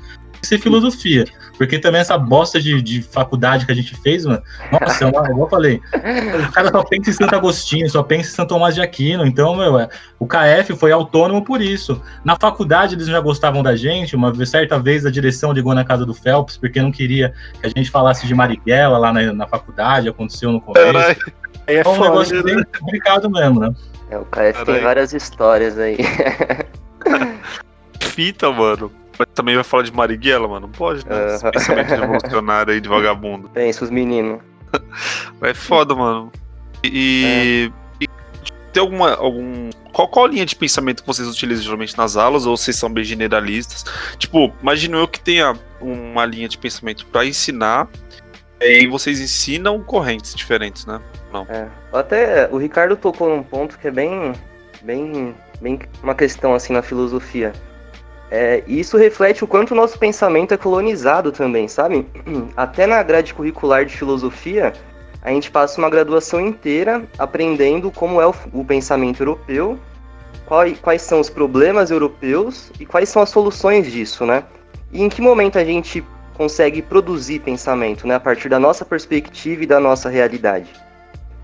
[0.45, 1.25] ser filosofia.
[1.58, 5.29] Porque também essa bosta de, de faculdade que a gente fez, mano, nossa, é uma,
[5.29, 5.81] igual eu falei,
[6.47, 9.25] o cara só pensa em Santo Agostinho, só pensa em São Tomás de Aquino.
[9.25, 12.01] Então, meu, é, o KF foi autônomo por isso.
[12.23, 14.15] Na faculdade eles já gostavam da gente.
[14.15, 17.69] Uma certa vez a direção ligou na casa do Phelps porque não queria que a
[17.69, 21.19] gente falasse de Marighella lá na, na faculdade, aconteceu no começo.
[21.67, 22.43] É, é um foda, negócio né?
[22.43, 23.73] bem complicado mesmo, né?
[24.10, 25.97] É, o KF tem várias histórias aí.
[28.01, 28.91] Fita, mano.
[29.17, 30.67] Mas também vai falar de Marighella, mano.
[30.67, 31.36] Não pode, né?
[31.36, 33.49] Esse pensamento revolucionário aí de vagabundo.
[33.54, 34.41] Pensa os meninos.
[35.41, 36.32] É foda, mano.
[36.84, 38.04] E, é.
[38.04, 38.08] e,
[38.73, 39.13] tem alguma.
[39.15, 42.45] Algum, qual, qual linha de pensamento que vocês utilizam geralmente nas aulas?
[42.45, 43.86] Ou vocês são bem generalistas?
[44.17, 47.88] Tipo, imagino eu que tenha uma linha de pensamento para ensinar.
[48.60, 50.99] E vocês ensinam correntes diferentes, né?
[51.32, 51.43] Não.
[51.43, 51.67] É.
[51.93, 54.34] Até o Ricardo tocou num ponto que é bem.
[54.82, 55.36] bem.
[55.62, 57.54] bem uma questão assim na filosofia
[58.31, 62.07] é, isso reflete o quanto o nosso pensamento é colonizado também, sabe?
[62.57, 64.73] Até na grade curricular de filosofia,
[65.21, 69.79] a gente passa uma graduação inteira aprendendo como é o, o pensamento europeu,
[70.81, 74.43] quais são os problemas europeus e quais são as soluções disso, né?
[74.91, 76.03] E em que momento a gente
[76.35, 78.15] consegue produzir pensamento, né?
[78.15, 80.69] A partir da nossa perspectiva e da nossa realidade.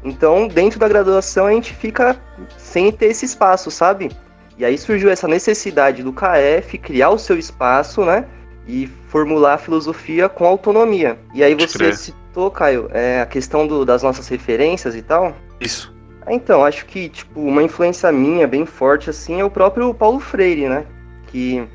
[0.03, 2.19] Então, dentro da graduação, a gente fica
[2.57, 4.11] sem ter esse espaço, sabe?
[4.57, 8.25] E aí surgiu essa necessidade do KF criar o seu espaço, né?
[8.67, 11.17] E formular a filosofia com autonomia.
[11.33, 15.35] E aí você citou, Caio, é, a questão do, das nossas referências e tal.
[15.59, 15.93] Isso.
[16.27, 20.69] Então, acho que, tipo, uma influência minha bem forte, assim, é o próprio Paulo Freire,
[20.69, 20.85] né?
[21.27, 21.67] Que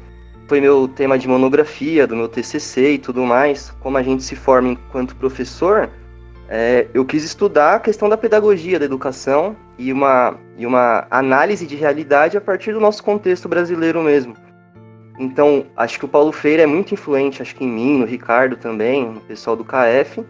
[0.47, 3.73] foi meu tema de monografia, do meu TCC e tudo mais.
[3.81, 5.91] Como a gente se forma enquanto professor,
[6.49, 11.67] é, eu quis estudar a questão da pedagogia da educação e uma, e uma análise
[11.67, 14.35] de realidade a partir do nosso contexto brasileiro mesmo.
[15.19, 18.57] Então, acho que o Paulo Freire é muito influente, acho que em mim, no Ricardo
[18.57, 20.25] também, no pessoal do KF,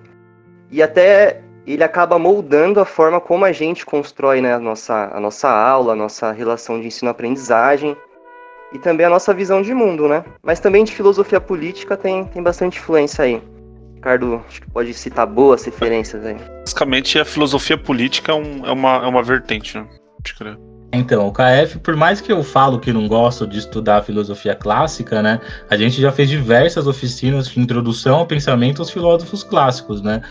[0.70, 5.20] e até ele acaba moldando a forma como a gente constrói né, a, nossa, a
[5.20, 7.96] nossa aula, a nossa relação de ensino-aprendizagem
[8.72, 10.24] e também a nossa visão de mundo, né?
[10.42, 13.42] Mas também de filosofia política tem, tem bastante influência aí.
[14.06, 16.36] Ricardo acho que pode citar boas referências aí.
[16.60, 19.86] Basicamente, a filosofia política é, um, é, uma, é uma vertente, né?
[20.92, 25.20] Então, o KF, por mais que eu falo que não gosto de estudar filosofia clássica,
[25.20, 25.40] né?
[25.68, 30.22] A gente já fez diversas oficinas de introdução ao pensamento aos filósofos clássicos, né?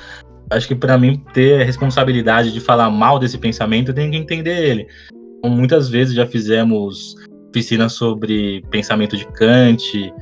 [0.49, 4.17] Acho que para mim ter a responsabilidade de falar mal desse pensamento, eu tenho que
[4.17, 4.87] entender ele.
[5.39, 7.15] Então, muitas vezes já fizemos
[7.49, 10.13] oficinas sobre pensamento de Kant,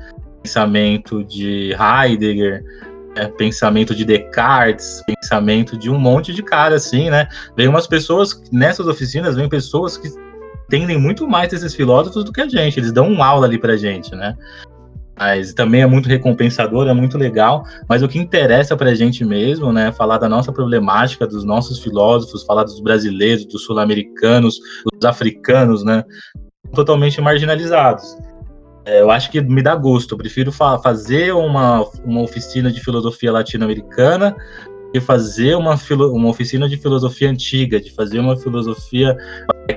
[0.42, 2.64] pensamento de Heidegger,
[3.16, 7.28] é, pensamento de Descartes, pensamento de um monte de cara, assim, né?
[7.56, 10.10] Vem umas pessoas, nessas oficinas, vem pessoas que
[10.68, 13.78] entendem muito mais desses filósofos do que a gente, eles dão uma aula ali pra
[13.78, 14.36] gente, né?
[15.18, 17.64] Mas também é muito recompensador, é muito legal.
[17.88, 19.92] Mas o que interessa pra gente mesmo, né?
[19.92, 24.60] Falar da nossa problemática, dos nossos filósofos, falar dos brasileiros, dos sul-americanos,
[24.92, 26.04] dos africanos, né?
[26.74, 28.18] Totalmente marginalizados.
[28.86, 30.14] É, eu acho que me dá gosto.
[30.14, 34.36] Eu prefiro fa fazer uma, uma oficina de filosofia latino-americana
[34.94, 39.18] e fazer uma, uma oficina de filosofia antiga, de fazer uma filosofia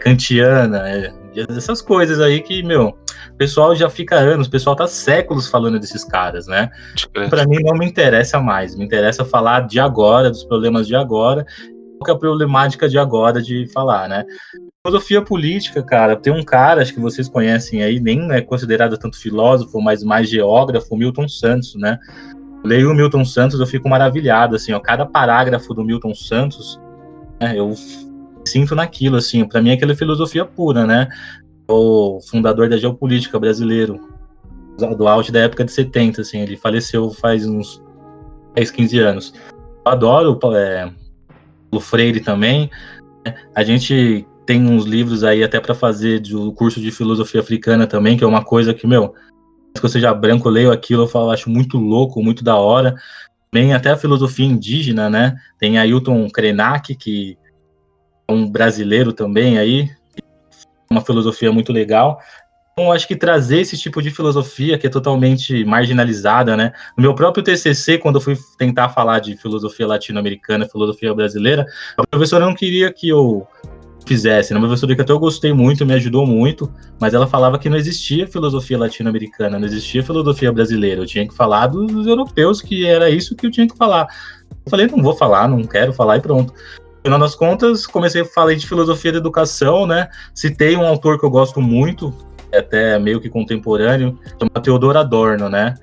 [0.01, 1.13] kantiana, é,
[1.49, 2.89] essas coisas aí que, meu,
[3.31, 6.71] o pessoal já fica anos, o pessoal tá séculos falando desses caras, né?
[7.31, 11.47] Para mim não me interessa mais, me interessa falar de agora, dos problemas de agora,
[11.99, 14.25] qual é a problemática de agora de falar, né?
[14.87, 19.19] Filosofia política, cara, tem um cara, acho que vocês conhecem aí, nem é considerado tanto
[19.19, 21.99] filósofo, mas mais geógrafo, Milton Santos, né?
[22.65, 26.81] Leio o Milton Santos, eu fico maravilhado, assim, ó, cada parágrafo do Milton Santos,
[27.41, 27.75] né, eu
[28.47, 31.09] sinto naquilo, assim, para mim aquela é filosofia pura, né?
[31.69, 34.01] O fundador da geopolítica brasileiro,
[34.97, 37.83] do auge da época de 70, assim, ele faleceu faz uns
[38.55, 39.35] 10, 15 anos.
[39.85, 40.89] Eu adoro é,
[41.73, 42.71] o Freire também.
[43.25, 43.35] Né?
[43.53, 48.17] A gente tem uns livros aí até para fazer do curso de filosofia africana também,
[48.17, 49.15] que é uma coisa que, meu,
[49.75, 52.95] que eu seja branco, leio aquilo, eu falo, acho muito louco, muito da hora.
[53.51, 55.37] Também até a filosofia indígena, né?
[55.59, 57.37] Tem Ailton Krenak, que
[58.29, 59.91] é um brasileiro também aí,
[60.91, 62.21] uma filosofia muito legal.
[62.79, 66.73] Então, acho que trazer esse tipo de filosofia que é totalmente marginalizada, né?
[66.97, 72.07] No meu próprio TCC, quando eu fui tentar falar de filosofia latino-americana, filosofia brasileira, a
[72.07, 73.49] professora não queria que eu
[74.07, 74.53] fizesse.
[74.53, 77.77] Uma professora que até eu gostei muito, me ajudou muito, mas ela falava que não
[77.77, 81.03] existia filosofia latino-americana, não existia filosofia brasileira.
[81.03, 84.07] Eu tinha que falar dos europeus, que era isso que eu tinha que falar.
[84.65, 86.53] Eu falei, não vou falar, não quero falar e pronto.
[86.53, 90.09] No final das contas, comecei a falar de filosofia da educação, né?
[90.35, 92.13] Citei um autor que eu gosto muito,
[92.53, 95.75] é até meio que contemporâneo, chama Theodor Adorno, né?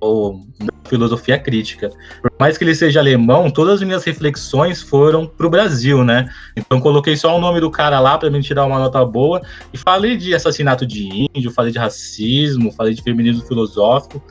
[0.00, 0.40] Ou
[0.88, 1.90] filosofia crítica.
[2.22, 6.28] Por mais que ele seja alemão, todas as minhas reflexões foram para o Brasil, né?
[6.56, 9.78] Então coloquei só o nome do cara lá para me tirar uma nota boa e
[9.78, 14.22] falei de assassinato de índio, falei de racismo, falei de feminismo filosófico.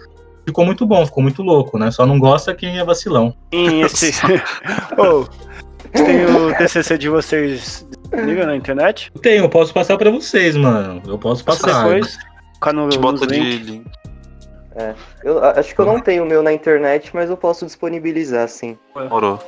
[0.45, 1.91] Ficou muito bom, ficou muito louco, né?
[1.91, 3.36] Só não gosta quem é vacilão.
[3.53, 4.12] Sim, esse...
[4.97, 5.25] oh,
[5.91, 9.12] tem o TCC de vocês disponível na internet?
[9.21, 11.01] Tenho, posso passar para vocês, mano.
[11.06, 11.84] Eu posso passar.
[11.84, 12.17] Depois,
[12.53, 13.84] ficar no, bota de link.
[14.78, 18.48] É, eu acho que eu não tenho o meu na internet, mas eu posso disponibilizar,
[18.48, 18.78] sim.
[19.10, 19.40] Morou.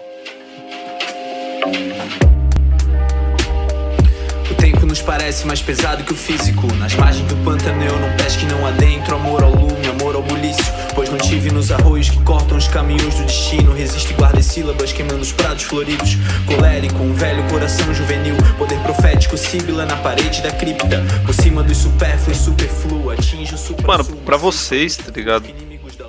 [4.50, 6.66] O tempo nos parece mais pesado que o físico.
[6.80, 9.16] Nas margens do pântano eu não pesque, não adentro.
[9.16, 10.74] Amor ao lume, amor ao bulício.
[11.00, 13.72] Pois não tive nos arroios que cortam os caminhos do destino.
[13.72, 16.16] Resiste guarda sílabas queimando os prados floridos.
[16.46, 18.36] Colérico, um velho coração juvenil.
[18.58, 21.02] Poder profético, síbila na parede da cripta.
[21.26, 23.12] Por cima dos supérfluos, superfluo.
[23.12, 25.44] Atinge o supra Mano, pra vocês, tá ligado?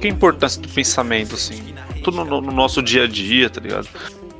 [0.00, 1.72] Que a importância do pensamento, assim?
[2.02, 3.88] Tudo no, no nosso dia a dia, tá ligado?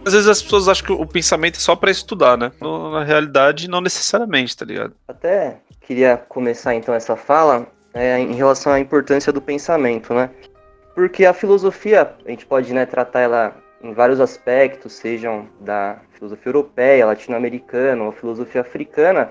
[0.05, 2.51] Às vezes as pessoas acham que o pensamento é só para estudar, né?
[2.61, 4.95] Na realidade, não necessariamente, tá ligado?
[5.07, 10.31] Até queria começar então essa fala é, em relação à importância do pensamento, né?
[10.95, 16.51] Porque a filosofia, a gente pode né, tratar ela em vários aspectos, sejam da filosofia
[16.51, 19.31] europeia, latino-americana ou filosofia africana,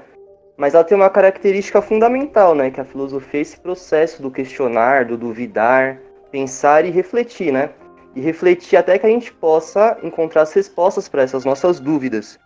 [0.58, 2.72] mas ela tem uma característica fundamental, né?
[2.72, 6.00] Que a filosofia é esse processo do questionar, do duvidar,
[6.32, 7.70] pensar e refletir, né?
[8.16, 12.40] e refletir até que a gente possa encontrar as respostas para essas nossas dúvidas.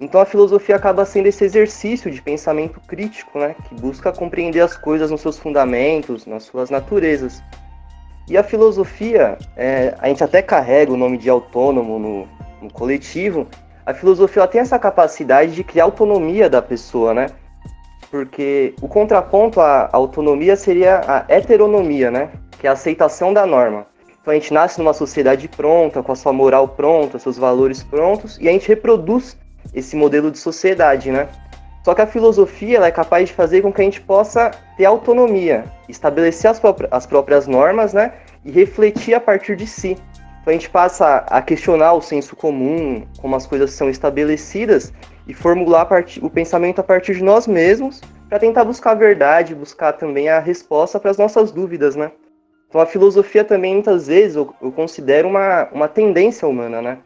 [0.00, 4.74] Então a filosofia acaba sendo esse exercício de pensamento crítico, né, que busca compreender as
[4.74, 7.42] coisas nos seus fundamentos, nas suas naturezas.
[8.26, 12.28] E a filosofia, é, a gente até carrega o nome de autônomo no,
[12.62, 13.46] no coletivo.
[13.84, 17.26] A filosofia tem essa capacidade de criar autonomia da pessoa, né?
[18.10, 22.30] Porque o contraponto à autonomia seria a heteronomia, né?
[22.58, 23.86] Que é a aceitação da norma.
[24.22, 28.38] Então a gente nasce numa sociedade pronta, com a sua moral pronta, seus valores prontos,
[28.40, 29.36] e a gente reproduz
[29.74, 31.28] esse modelo de sociedade, né?
[31.84, 34.84] Só que a filosofia ela é capaz de fazer com que a gente possa ter
[34.84, 38.12] autonomia, estabelecer as, as próprias normas, né?
[38.44, 39.96] E refletir a partir de si.
[40.40, 44.92] Então a gente passa a questionar o senso comum, como as coisas são estabelecidas,
[45.26, 45.88] e formular
[46.22, 50.38] o pensamento a partir de nós mesmos para tentar buscar a verdade, buscar também a
[50.38, 52.10] resposta para as nossas dúvidas, né?
[52.68, 56.98] Então a filosofia também muitas vezes eu, eu considero uma, uma tendência humana, né?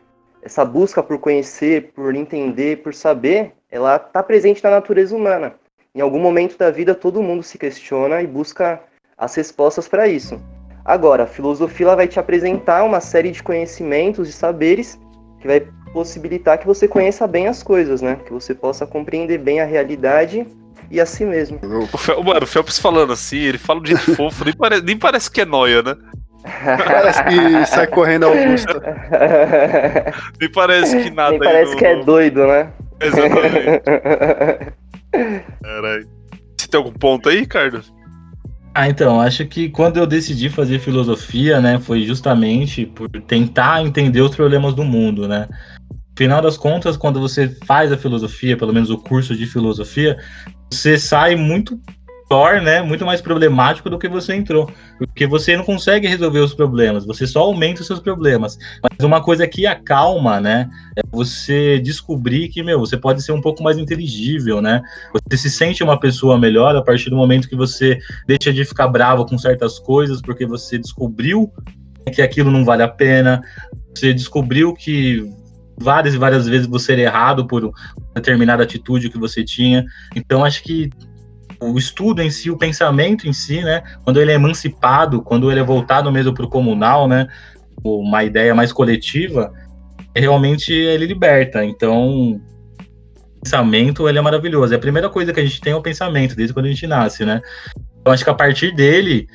[0.44, 5.54] Essa busca por conhecer, por entender, por saber, ela está presente na natureza humana.
[5.94, 8.80] Em algum momento da vida todo mundo se questiona e busca
[9.16, 10.38] as respostas para isso.
[10.84, 15.00] Agora, a filosofia vai te apresentar uma série de conhecimentos e saberes
[15.40, 18.16] que vai possibilitar que você conheça bem as coisas, né?
[18.16, 20.46] Que você possa compreender bem a realidade
[20.90, 21.58] e a si mesmo.
[21.92, 25.30] O Fel, mano, o Phelps falando assim, ele fala de fofo, nem, pare, nem parece
[25.30, 25.96] que é noia, né?
[26.44, 28.80] Parece que sai correndo Augusta.
[30.40, 31.30] nem parece que nada.
[31.30, 31.78] Nem parece no...
[31.78, 32.70] que é doido, né?
[33.00, 33.82] Exatamente.
[35.62, 36.08] Caralho.
[36.56, 37.92] Você tem algum ponto aí, Carlos?
[38.74, 44.20] Ah, então, acho que quando eu decidi fazer filosofia, né, foi justamente por tentar entender
[44.20, 45.48] os problemas do mundo, né?
[46.18, 50.18] Final das contas, quando você faz a filosofia, pelo menos o curso de filosofia,
[50.70, 51.78] você sai muito
[52.28, 52.82] pior, né?
[52.82, 54.70] Muito mais problemático do que você entrou.
[54.98, 58.58] Porque você não consegue resolver os problemas, você só aumenta os seus problemas.
[58.82, 60.68] Mas uma coisa que acalma, né?
[60.96, 64.82] É você descobrir que, meu, você pode ser um pouco mais inteligível, né?
[65.30, 68.88] Você se sente uma pessoa melhor a partir do momento que você deixa de ficar
[68.88, 71.52] bravo com certas coisas, porque você descobriu
[72.12, 73.42] que aquilo não vale a pena,
[73.94, 75.24] você descobriu que
[75.76, 77.72] várias e várias vezes você era errado por
[78.14, 79.84] determinada atitude que você tinha.
[80.14, 80.90] Então, acho que
[81.72, 85.60] o estudo em si, o pensamento em si, né, quando ele é emancipado, quando ele
[85.60, 87.26] é voltado mesmo para o comunal, né,
[87.82, 89.52] uma ideia mais coletiva,
[90.14, 91.64] realmente ele liberta.
[91.64, 92.40] Então, o
[93.42, 94.72] pensamento ele é maravilhoso.
[94.72, 96.86] É a primeira coisa que a gente tem é o pensamento, desde quando a gente
[96.86, 97.42] nasce, né?
[98.04, 99.26] Eu acho que a partir dele,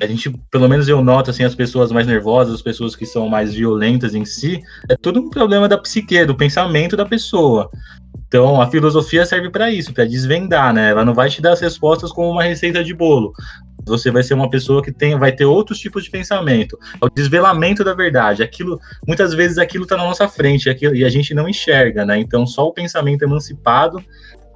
[0.00, 3.28] a gente, pelo menos eu noto, assim, as pessoas mais nervosas, as pessoas que são
[3.28, 4.60] mais violentas em si,
[4.90, 7.70] é tudo um problema da psique, do pensamento da pessoa.
[8.36, 10.90] Então, a filosofia serve para isso, para desvendar, né?
[10.90, 13.32] Ela não vai te dar as respostas como uma receita de bolo.
[13.86, 16.78] Você vai ser uma pessoa que tem, vai ter outros tipos de pensamento.
[17.00, 18.42] É o desvelamento da verdade.
[18.42, 22.18] Aquilo, muitas vezes aquilo está na nossa frente aquilo, e a gente não enxerga, né?
[22.18, 24.04] Então, só o pensamento emancipado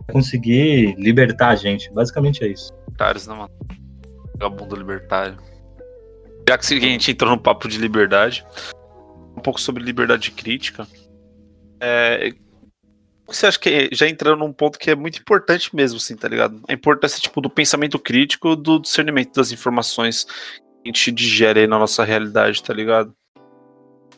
[0.07, 1.91] vai conseguir libertar a gente.
[1.91, 2.75] Basicamente é isso.
[2.81, 3.51] Libertários, não, mano?
[4.35, 5.39] Vagabundo libertário.
[6.47, 8.45] Já que a gente entrou no papo de liberdade,
[9.35, 10.87] um pouco sobre liberdade crítica.
[11.81, 12.35] É,
[13.37, 16.61] você acha que já entrando num ponto que é muito importante mesmo, assim, tá ligado?
[16.69, 20.31] A importância, tipo, do pensamento crítico, do discernimento das informações que
[20.87, 23.15] a gente digere aí na nossa realidade, tá ligado?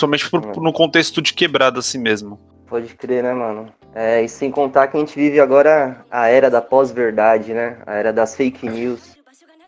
[0.00, 2.40] Somente por, por, no contexto de quebrada assim mesmo.
[2.66, 3.72] Pode crer, né, mano?
[3.94, 7.78] É, e sem contar que a gente vive agora a era da pós-verdade, né?
[7.86, 9.16] A era das fake news.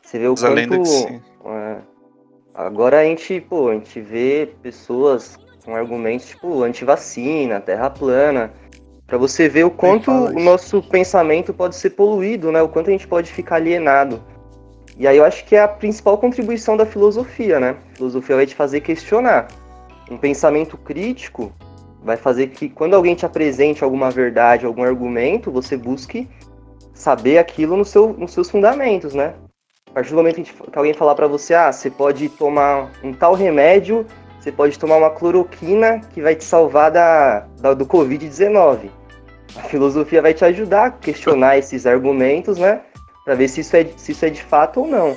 [0.02, 1.22] Você vê o quanto...
[1.46, 1.76] É,
[2.54, 8.52] agora a gente, pô, a gente vê pessoas com argumentos, tipo, anti-vacina, terra plana
[9.14, 12.60] para você ver o quanto o nosso pensamento pode ser poluído, né?
[12.60, 14.20] O quanto a gente pode ficar alienado.
[14.98, 17.76] E aí eu acho que é a principal contribuição da filosofia, né?
[17.92, 19.46] A filosofia vai te fazer questionar.
[20.10, 21.52] Um pensamento crítico
[22.02, 26.28] vai fazer que quando alguém te apresente alguma verdade, algum argumento, você busque
[26.92, 29.34] saber aquilo no seu, nos seus fundamentos, né?
[29.90, 33.34] A partir do momento que alguém falar para você, ah, você pode tomar um tal
[33.34, 34.04] remédio
[34.44, 38.90] você pode tomar uma cloroquina que vai te salvar da, da do Covid-19.
[39.56, 42.80] A filosofia vai te ajudar a questionar esses argumentos, né?
[43.24, 45.16] Pra ver se isso, é, se isso é de fato ou não.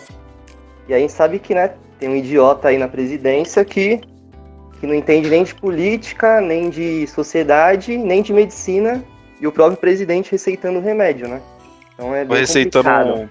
[0.87, 3.99] E aí a gente sabe que, né, tem um idiota aí na presidência que,
[4.79, 9.03] que não entende nem de política, nem de sociedade, nem de medicina,
[9.41, 11.41] e o próprio presidente receitando remédio, né?
[11.93, 13.29] Então é bem receitando complicado.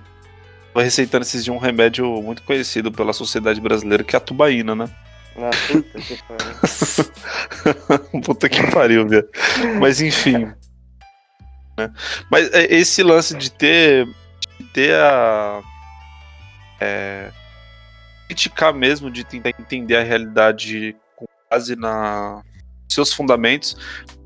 [0.74, 4.74] Vai receitando esses de um remédio muito conhecido pela sociedade brasileira, que é a tubaína,
[4.74, 4.90] né?
[5.38, 8.20] Ah, puta que pariu.
[8.22, 9.28] puta que pariu, velho.
[9.80, 10.52] Mas enfim.
[11.79, 11.91] Né?
[12.31, 14.07] Mas é, esse lance de ter,
[14.59, 15.62] de ter a.
[16.81, 17.31] É,
[18.27, 22.43] criticar mesmo, de tentar entender a realidade com base na
[22.89, 23.77] seus fundamentos.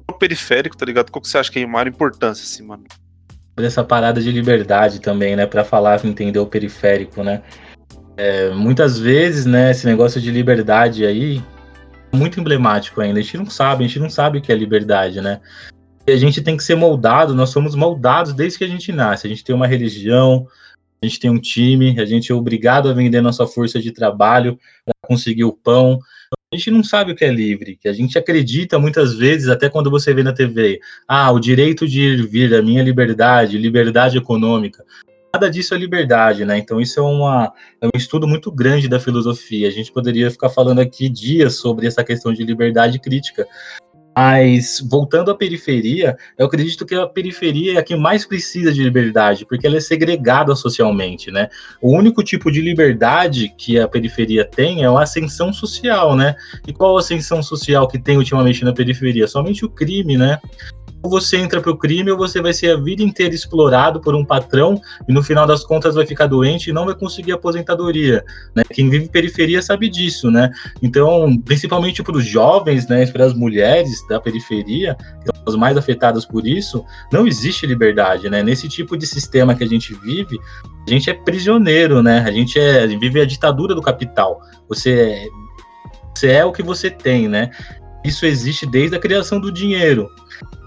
[0.09, 1.11] O periférico, tá ligado?
[1.11, 2.85] Qual que você acha que é a maior importância, assim, mano?
[3.57, 5.47] Essa parada de liberdade também, né?
[5.47, 7.43] Pra falar, entender o periférico, né?
[8.17, 11.43] É, muitas vezes, né, esse negócio de liberdade aí
[12.13, 13.19] muito emblemático ainda.
[13.19, 15.41] A gente não sabe, a gente não sabe o que é liberdade, né?
[16.07, 19.27] E a gente tem que ser moldado, nós somos moldados desde que a gente nasce.
[19.27, 20.47] A gente tem uma religião,
[21.03, 24.59] a gente tem um time, a gente é obrigado a vender nossa força de trabalho
[24.85, 25.99] para conseguir o pão.
[26.53, 29.69] A gente não sabe o que é livre, que a gente acredita muitas vezes, até
[29.69, 34.19] quando você vê na TV, ah, o direito de ir vir, a minha liberdade, liberdade
[34.19, 34.85] econômica
[35.33, 36.59] nada disso é liberdade, né?
[36.59, 39.69] Então isso é, uma, é um estudo muito grande da filosofia.
[39.69, 43.47] A gente poderia ficar falando aqui dias sobre essa questão de liberdade crítica.
[44.17, 48.83] Mas, voltando à periferia, eu acredito que a periferia é a que mais precisa de
[48.83, 51.49] liberdade, porque ela é segregada socialmente, né?
[51.81, 56.35] O único tipo de liberdade que a periferia tem é a ascensão social, né?
[56.67, 59.29] E qual a ascensão social que tem ultimamente na periferia?
[59.29, 60.39] Somente o crime, né?
[61.03, 64.15] ou você entra para o crime ou você vai ser a vida inteira explorado por
[64.15, 68.25] um patrão e no final das contas vai ficar doente e não vai conseguir aposentadoria.
[68.55, 68.63] Né?
[68.73, 70.51] Quem vive periferia sabe disso, né?
[70.83, 75.77] Então, principalmente para os jovens, né, para as mulheres da periferia, que são as mais
[75.77, 78.43] afetadas por isso, não existe liberdade, né?
[78.43, 80.39] Nesse tipo de sistema que a gente vive,
[80.87, 82.25] a gente é prisioneiro, né?
[82.27, 84.41] A gente é, vive a ditadura do capital.
[84.69, 85.27] Você é,
[86.15, 87.51] você é o que você tem, né?
[88.05, 90.11] Isso existe desde a criação do dinheiro.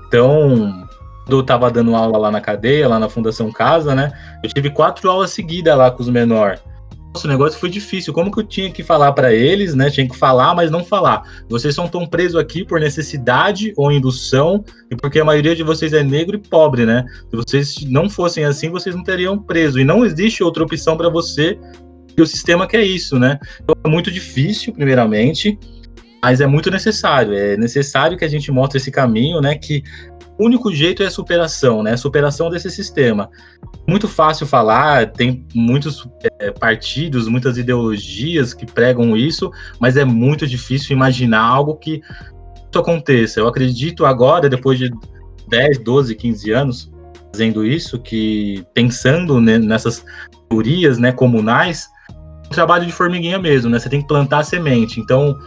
[0.07, 0.87] Então,
[1.25, 4.11] quando eu estava dando aula lá na cadeia, lá na Fundação Casa, né?
[4.43, 6.59] Eu tive quatro aulas seguidas lá com os menores.
[7.13, 8.11] Nossa, o negócio foi difícil.
[8.11, 9.89] Como que eu tinha que falar para eles, né?
[9.89, 11.21] Tinha que falar, mas não falar.
[11.47, 15.93] Vocês são tão presos aqui por necessidade ou indução, e porque a maioria de vocês
[15.93, 17.05] é negro e pobre, né?
[17.29, 19.79] Se vocês não fossem assim, vocês não teriam preso.
[19.79, 21.59] E não existe outra opção para você,
[22.17, 23.39] o sistema quer isso, né?
[23.61, 25.57] Então é muito difícil, primeiramente
[26.23, 27.33] mas é muito necessário.
[27.33, 29.55] É necessário que a gente mostre esse caminho, né?
[29.55, 29.83] Que
[30.39, 31.91] o único jeito é a superação, né?
[31.91, 33.29] A superação desse sistema.
[33.85, 36.07] Muito fácil falar, tem muitos
[36.39, 39.51] é, partidos, muitas ideologias que pregam isso,
[39.81, 42.01] mas é muito difícil imaginar algo que
[42.71, 43.41] isso aconteça.
[43.41, 44.89] Eu acredito agora, depois de
[45.49, 46.91] 10, 12, 15 anos
[47.33, 50.05] fazendo isso, que pensando né, nessas
[50.47, 51.89] teorias né, comunais,
[52.45, 53.77] um trabalho de formiguinha mesmo, né?
[53.77, 55.01] Você tem que plantar a semente.
[55.01, 55.37] Então,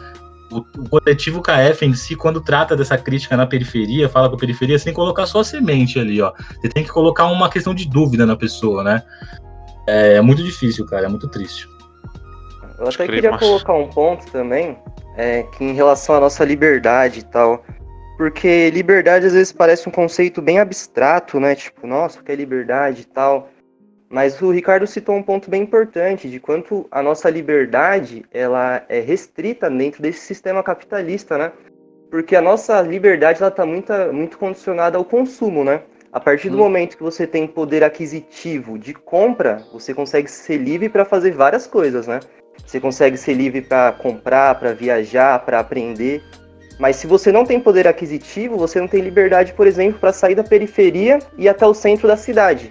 [0.51, 4.39] o, o, coletivo KF em si, quando trata dessa crítica na periferia, fala com a
[4.39, 6.33] periferia, você tem que colocar só a semente ali, ó.
[6.61, 9.03] Você tem que colocar uma questão de dúvida na pessoa, né?
[9.87, 11.69] É, é muito difícil, cara, é muito triste.
[12.79, 14.79] Eu até queria colocar um ponto também,
[15.17, 17.65] é, que em relação à nossa liberdade e tal,
[18.17, 21.55] porque liberdade às vezes parece um conceito bem abstrato, né?
[21.55, 23.49] Tipo, nossa, o que é liberdade e tal.
[24.09, 29.01] Mas o Ricardo citou um ponto bem importante de quanto a nossa liberdade ela é
[29.01, 31.53] restrita dentro desse sistema capitalista, né?
[32.11, 35.83] Porque a nossa liberdade ela está muito, muito condicionada ao consumo, né?
[36.13, 36.61] A partir do hum.
[36.61, 41.67] momento que você tem poder aquisitivo de compra, você consegue ser livre para fazer várias
[41.67, 42.21] coisas, né?
[42.65, 46.23] Você consegue ser livre para comprar, para viajar, para aprender.
[46.79, 50.35] Mas se você não tem poder aquisitivo, você não tem liberdade, por exemplo, para sair
[50.35, 52.69] da periferia e até o centro da cidade.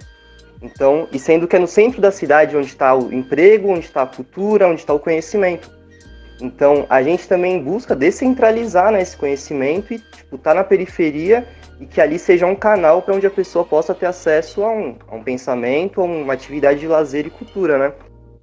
[0.62, 4.02] Então, e sendo que é no centro da cidade onde está o emprego, onde está
[4.02, 5.70] a cultura, onde está o conhecimento.
[6.40, 11.46] Então, a gente também busca descentralizar né, esse conhecimento e tipo, tá na periferia
[11.80, 14.96] e que ali seja um canal para onde a pessoa possa ter acesso a um,
[15.08, 17.92] a um pensamento, a uma atividade de lazer e cultura, né?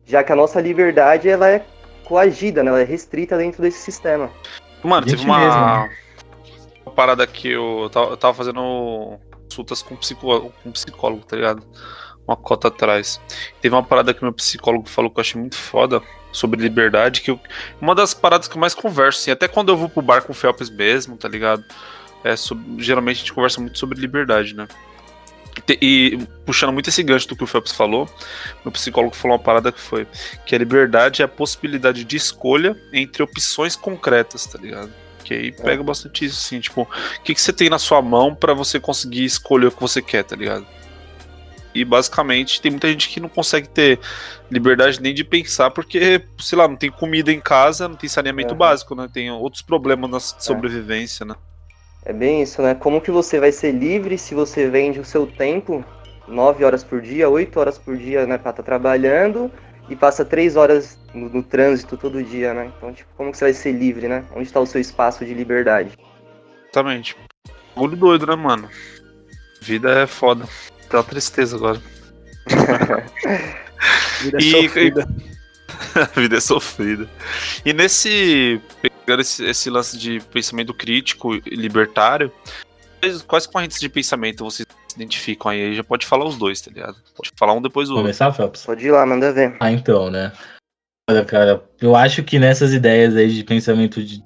[0.05, 1.66] Já que a nossa liberdade ela é
[2.03, 2.70] coagida, né?
[2.70, 4.30] ela é restrita dentro desse sistema.
[4.84, 5.39] Mano, teve uma...
[5.39, 5.89] Mesmo, né?
[6.86, 11.64] uma parada que eu tava, eu tava fazendo consultas com psicólogo, com psicólogo, tá ligado?
[12.28, 13.20] Uma cota atrás.
[13.62, 16.02] Teve uma parada que meu psicólogo falou que eu achei muito foda
[16.32, 17.40] sobre liberdade, que eu,
[17.80, 20.32] uma das paradas que eu mais converso, assim, até quando eu vou pro bar com
[20.32, 21.64] o Felps mesmo, tá ligado?
[22.24, 24.68] É sobre, geralmente a gente conversa muito sobre liberdade, né?
[25.70, 28.10] E, e, puxando muito esse gancho do que o Phelps falou,
[28.66, 30.08] meu psicólogo falou uma parada que foi
[30.46, 34.92] que a liberdade é a possibilidade de escolha entre opções concretas, tá ligado?
[35.24, 35.86] Que aí pega é.
[35.86, 39.24] bastante isso, assim, tipo, o que, que você tem na sua mão para você conseguir
[39.24, 40.66] escolher o que você quer, tá ligado?
[41.74, 44.00] E basicamente tem muita gente que não consegue ter
[44.50, 48.54] liberdade nem de pensar porque, sei lá, não tem comida em casa, não tem saneamento
[48.54, 49.10] básico, né?
[49.12, 50.20] Tem outros problemas na é.
[50.20, 51.36] sobrevivência, né?
[52.06, 52.76] É bem isso, né?
[52.76, 55.84] Como que você vai ser livre se você vende o seu tempo
[56.28, 59.52] 9 horas por dia, 8 horas por dia, né, pra estar tá trabalhando
[59.90, 62.72] e passa 3 horas no, no, trânsito todo dia, né?
[62.78, 64.26] Então, tipo, como que você vai ser livre, né?
[64.32, 65.98] Onde está o seu espaço de liberdade?
[66.64, 67.16] Exatamente.
[67.76, 68.70] Olho doido, né, mano?
[69.62, 70.48] Vida é foda.
[70.94, 71.82] Tá uma tristeza agora.
[74.22, 75.08] vida é e, sofrida.
[76.16, 77.10] a vida é sofrida.
[77.66, 78.62] E nesse.
[78.80, 82.32] Pegando esse, esse, lance de pensamento crítico e libertário,
[83.26, 85.74] quais correntes de pensamento vocês identificam aí?
[85.74, 86.96] Já pode falar os dois, tá ligado?
[87.18, 88.44] Pode falar um depois do Começar, outro.
[88.44, 88.64] Phelps?
[88.64, 89.58] Pode ir lá, manda ver.
[89.60, 90.32] Ah, então, né?
[91.10, 94.24] Olha, cara, eu acho que nessas ideias aí de pensamento de,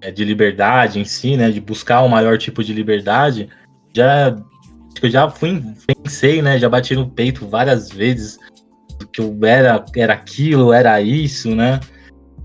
[0.00, 1.52] é, de liberdade em si, né?
[1.52, 3.48] De buscar o um maior tipo de liberdade,
[3.94, 4.36] já
[5.02, 6.58] eu já fui, pensei, né?
[6.58, 8.38] Já bati no peito várias vezes
[9.12, 11.80] que eu era, era aquilo, era isso, né?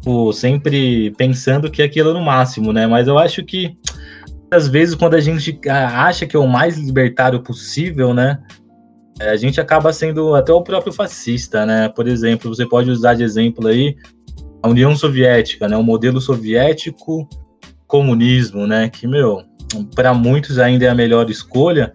[0.04, 2.88] Pô, sempre pensando que aquilo era o máximo, né?
[2.88, 3.78] Mas eu acho que
[4.52, 8.40] às vezes quando a gente acha que é o mais libertário possível, né?
[9.20, 11.90] É, a gente acaba sendo até o próprio fascista, né?
[11.90, 13.96] Por exemplo, você pode usar de exemplo aí
[14.62, 15.78] a União Soviética, né?
[15.78, 17.28] O modelo soviético
[17.88, 18.90] comunismo, né?
[18.90, 19.44] Que, meu,
[19.96, 21.94] para muitos ainda é a melhor escolha.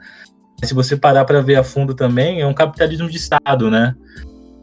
[0.63, 3.95] Se você parar para ver a fundo também, é um capitalismo de Estado, né?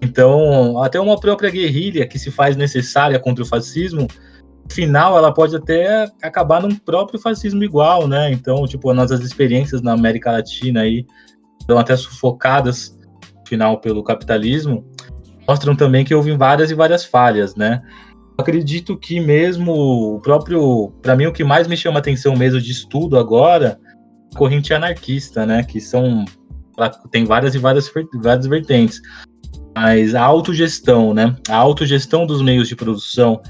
[0.02, 4.08] Então, até uma própria guerrilha que se faz necessária contra o fascismo,
[4.70, 8.32] final ela pode até acabar num próprio fascismo igual, né?
[8.32, 11.06] Então, tipo, as nossas experiências na América Latina aí
[11.60, 12.98] estão até sufocadas
[13.48, 14.86] final pelo capitalismo,
[15.48, 17.82] mostram também que houve várias e várias falhas, né?
[18.38, 19.74] acredito que mesmo
[20.16, 23.80] o próprio, para mim o que mais me chama atenção mesmo de estudo agora,
[24.36, 26.26] corrente anarquista, né, que são
[27.12, 29.02] tem várias e várias várias vertentes.
[29.76, 31.36] Mas a autogestão, né?
[31.50, 33.42] A autogestão dos meios de produção,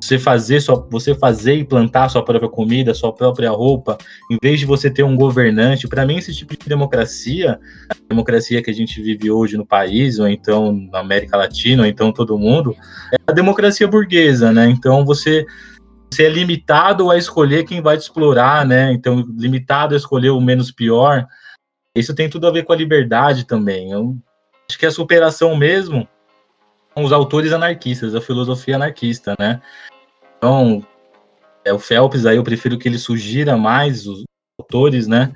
[0.00, 3.98] você fazer só você fazer e plantar sua própria comida, sua própria roupa,
[4.30, 7.58] em vez de você ter um governante, para mim esse tipo de democracia,
[7.90, 11.88] a democracia que a gente vive hoje no país ou então na América Latina, ou
[11.88, 12.74] então todo mundo,
[13.12, 14.68] é a democracia burguesa, né?
[14.68, 15.46] Então você
[16.10, 18.92] você é limitado a escolher quem vai te explorar, né?
[18.92, 21.26] Então limitado a escolher o menos pior.
[21.94, 23.90] Isso tem tudo a ver com a liberdade também.
[23.90, 24.16] Eu
[24.68, 26.08] acho que a superação mesmo
[27.04, 29.60] os autores anarquistas, a filosofia anarquista, né?
[30.38, 30.82] Então,
[31.64, 34.24] é, o Phelps aí eu prefiro que ele sugira mais os
[34.58, 35.32] autores, né,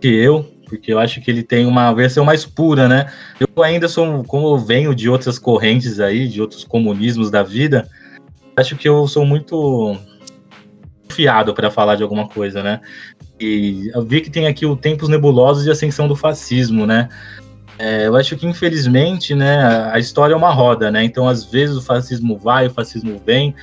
[0.00, 3.12] que eu, porque eu acho que ele tem uma versão mais pura, né?
[3.38, 7.88] Eu ainda sou, como eu venho de outras correntes aí, de outros comunismos da vida,
[8.56, 9.96] acho que eu sou muito
[11.08, 12.80] fiado para falar de alguma coisa, né?
[13.38, 17.08] E eu vi que tem aqui o Tempos Nebulosos e Ascensão do Fascismo, né?
[17.78, 21.02] É, eu acho que infelizmente, né, a história é uma roda, né?
[21.02, 23.54] Então, às vezes o fascismo vai, o fascismo vem,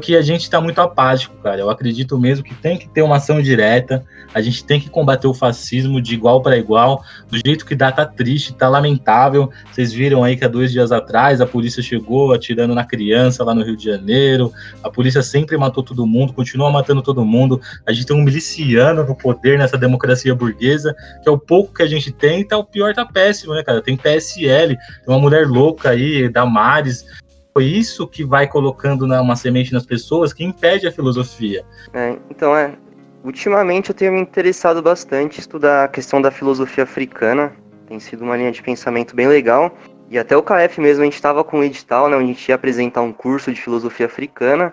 [0.00, 1.60] que a gente está muito apático, cara.
[1.60, 5.26] Eu acredito mesmo que tem que ter uma ação direta, a gente tem que combater
[5.26, 9.50] o fascismo de igual para igual, do jeito que dá, tá triste, tá lamentável.
[9.70, 13.54] Vocês viram aí que há dois dias atrás a polícia chegou atirando na criança lá
[13.54, 17.60] no Rio de Janeiro, a polícia sempre matou todo mundo, continua matando todo mundo.
[17.86, 21.82] A gente tem um miliciano no poder nessa democracia burguesa, que é o pouco que
[21.82, 23.82] a gente tem, tá o pior tá péssimo, né, cara?
[23.82, 27.04] Tem PSL, tem uma mulher louca aí, Damares,
[27.52, 31.64] foi isso que vai colocando né, uma semente nas pessoas que impede a filosofia.
[31.92, 32.74] É, então, é.
[33.22, 37.52] Ultimamente eu tenho me interessado bastante em estudar a questão da filosofia africana.
[37.86, 39.76] Tem sido uma linha de pensamento bem legal.
[40.08, 42.48] E até o KF mesmo, a gente estava com um edital, né, onde a gente
[42.48, 44.72] ia apresentar um curso de filosofia africana.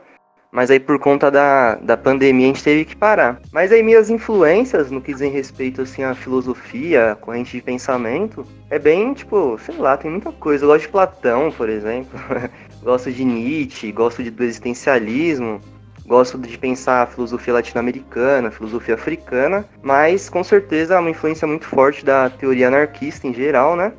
[0.50, 3.42] Mas aí por conta da, da pandemia a gente teve que parar.
[3.52, 8.46] Mas aí minhas influências no que dizem respeito assim à filosofia, à corrente de pensamento,
[8.70, 10.64] é bem, tipo, sei lá, tem muita coisa.
[10.64, 12.18] Eu gosto de Platão, por exemplo.
[12.84, 15.62] gosto de Nietzsche, gosto de, do existencialismo,
[16.06, 21.66] gosto de pensar a filosofia latino-americana, filosofia africana, mas com certeza é uma influência muito
[21.66, 23.94] forte da teoria anarquista em geral, né?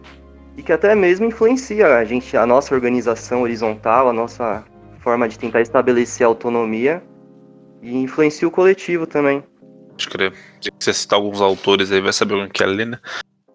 [0.57, 4.65] E que até mesmo influencia a gente, a nossa organização horizontal, a nossa
[5.01, 7.03] forma de tentar estabelecer autonomia
[7.83, 9.45] e influencia o coletivo também.
[9.91, 10.33] Pode crer.
[10.61, 12.99] Se você citar alguns autores aí, vai saber o que é ali, né?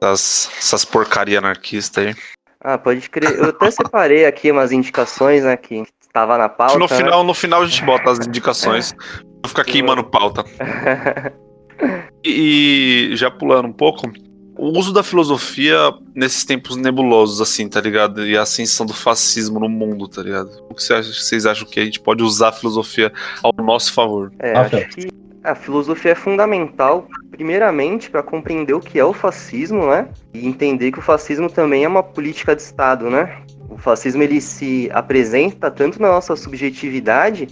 [0.01, 2.15] Essas, essas porcaria anarquistas aí.
[2.63, 3.37] Ah, pode crer.
[3.37, 6.77] Eu até separei aqui umas indicações, né, que estava na pauta.
[6.77, 7.27] No final, né?
[7.27, 8.95] no final a gente bota as indicações.
[9.21, 10.45] Vou ficar queimando pauta.
[12.23, 14.09] e, e já pulando um pouco,
[14.57, 15.75] o uso da filosofia
[16.15, 18.25] nesses tempos nebulosos, assim, tá ligado?
[18.25, 20.49] E a ascensão do fascismo no mundo, tá ligado?
[20.69, 23.11] O que vocês acham que a gente pode usar a filosofia
[23.41, 24.31] ao nosso favor?
[24.39, 25.07] É, acho que
[25.43, 30.07] a filosofia é fundamental, primeiramente, para compreender o que é o fascismo, né?
[30.33, 33.43] E entender que o fascismo também é uma política de Estado, né?
[33.69, 37.47] O fascismo ele se apresenta tanto na nossa subjetividade,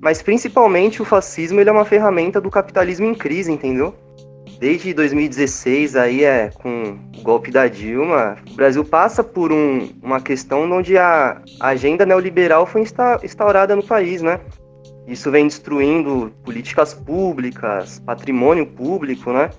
[0.00, 3.94] mas principalmente o fascismo ele é uma ferramenta do capitalismo em crise, entendeu?
[4.58, 10.20] Desde 2016 aí é com o golpe da Dilma, o Brasil passa por um, uma
[10.20, 12.82] questão onde a agenda neoliberal foi
[13.22, 14.40] instaurada no país, né?
[15.06, 19.50] Isso vem destruindo políticas públicas, patrimônio público, né?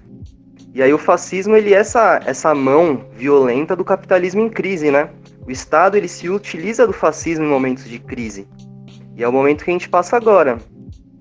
[0.73, 5.09] E aí o fascismo ele é essa essa mão violenta do capitalismo em crise, né?
[5.47, 8.47] O Estado ele se utiliza do fascismo em momentos de crise.
[9.15, 10.57] E é o momento que a gente passa agora,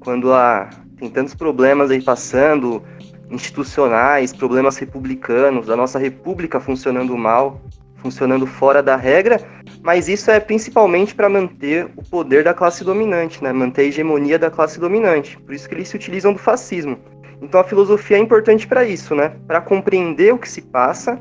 [0.01, 0.69] quando há
[0.99, 2.83] tem tantos problemas aí passando,
[3.31, 7.61] institucionais, problemas republicanos, da nossa república funcionando mal,
[7.97, 9.41] funcionando fora da regra,
[9.83, 13.53] mas isso é principalmente para manter o poder da classe dominante, né?
[13.53, 15.39] manter a hegemonia da classe dominante.
[15.39, 16.99] Por isso que eles se utilizam do fascismo.
[17.41, 19.37] Então a filosofia é importante para isso, né?
[19.47, 21.21] Para compreender o que se passa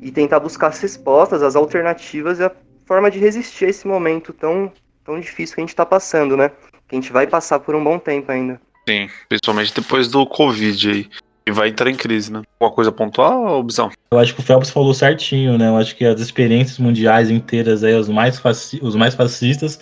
[0.00, 2.52] e tentar buscar as respostas, as alternativas e a
[2.86, 4.70] forma de resistir a esse momento tão,
[5.04, 6.50] tão difícil que a gente está passando, né?
[6.86, 8.60] Que a gente vai passar por um bom tempo ainda.
[8.88, 11.10] Sim, principalmente depois do Covid aí.
[11.48, 12.42] E vai entrar em crise, né?
[12.60, 13.90] Alguma coisa pontual, Bisão?
[14.10, 15.68] Eu acho que o Phelps falou certinho, né?
[15.68, 18.38] Eu acho que as experiências mundiais inteiras aí, os mais,
[18.82, 19.80] os mais fascistas,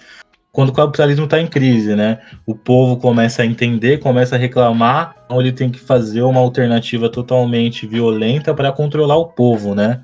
[0.53, 2.21] quando o capitalismo está em crise, né?
[2.47, 7.09] O povo começa a entender, começa a reclamar, então ele tem que fazer uma alternativa
[7.09, 10.01] totalmente violenta para controlar o povo, né?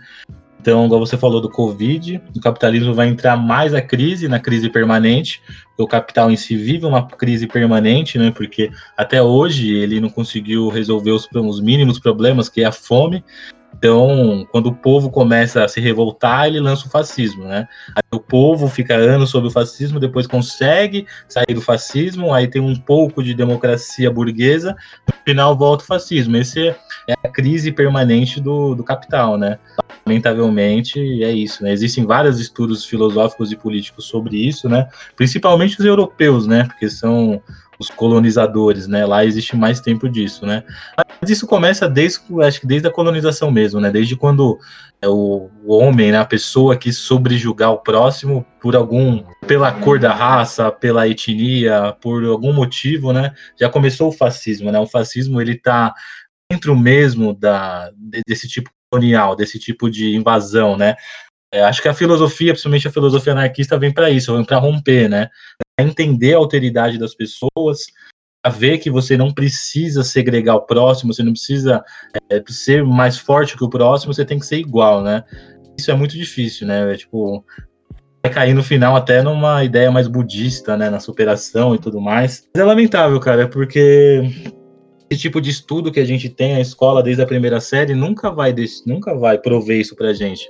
[0.62, 4.70] Então, igual você falou do Covid, o capitalismo vai entrar mais a crise, na crise
[4.70, 5.42] permanente.
[5.76, 8.30] O capital em si vive uma crise permanente, né?
[8.30, 13.24] Porque até hoje ele não conseguiu resolver os, os mínimos problemas, que é a fome.
[13.76, 17.66] Então, quando o povo começa a se revoltar, ele lança o fascismo, né?
[17.96, 22.62] Aí o povo fica anos sob o fascismo, depois consegue sair do fascismo, aí tem
[22.62, 24.76] um pouco de democracia burguesa,
[25.08, 26.36] no final volta o fascismo.
[26.36, 26.68] Esse
[27.08, 29.58] é a crise permanente do, do capital, né?
[30.06, 31.72] Lamentavelmente, é isso, né?
[31.72, 34.88] Existem vários estudos filosóficos e políticos sobre isso, né?
[35.16, 36.64] Principalmente os europeus, né?
[36.64, 37.42] Porque são
[37.78, 39.04] os colonizadores, né?
[39.04, 40.62] Lá existe mais tempo disso, né?
[41.20, 43.90] Mas isso começa desde, acho que desde a colonização mesmo, né?
[43.90, 44.58] Desde quando
[45.00, 49.98] é, o, o homem, né, a pessoa quis sobrejugar o próximo por algum, pela cor
[49.98, 53.34] da raça, pela etnia, por algum motivo, né?
[53.58, 54.78] Já começou o fascismo, né?
[54.78, 55.92] O fascismo ele tá
[56.50, 57.90] dentro mesmo da
[58.26, 60.96] desse tipo colonial, desse tipo de invasão, né?
[61.52, 65.08] É, acho que a filosofia, principalmente a filosofia anarquista, vem para isso, vem para romper,
[65.08, 65.28] né?
[65.76, 67.86] Pra entender a alteridade das pessoas,
[68.44, 71.82] a ver que você não precisa segregar o próximo, você não precisa
[72.30, 75.24] é, ser mais forte que o próximo, você tem que ser igual, né?
[75.78, 76.92] Isso é muito difícil, né?
[76.92, 77.44] É, tipo,
[78.22, 80.90] vai cair no final até numa ideia mais budista, né?
[80.90, 82.48] Na superação e tudo mais.
[82.54, 84.22] Mas é lamentável, cara, porque
[85.08, 88.30] esse tipo de estudo que a gente tem na escola desde a primeira série nunca
[88.30, 88.54] vai,
[88.86, 90.48] nunca vai prover isso pra gente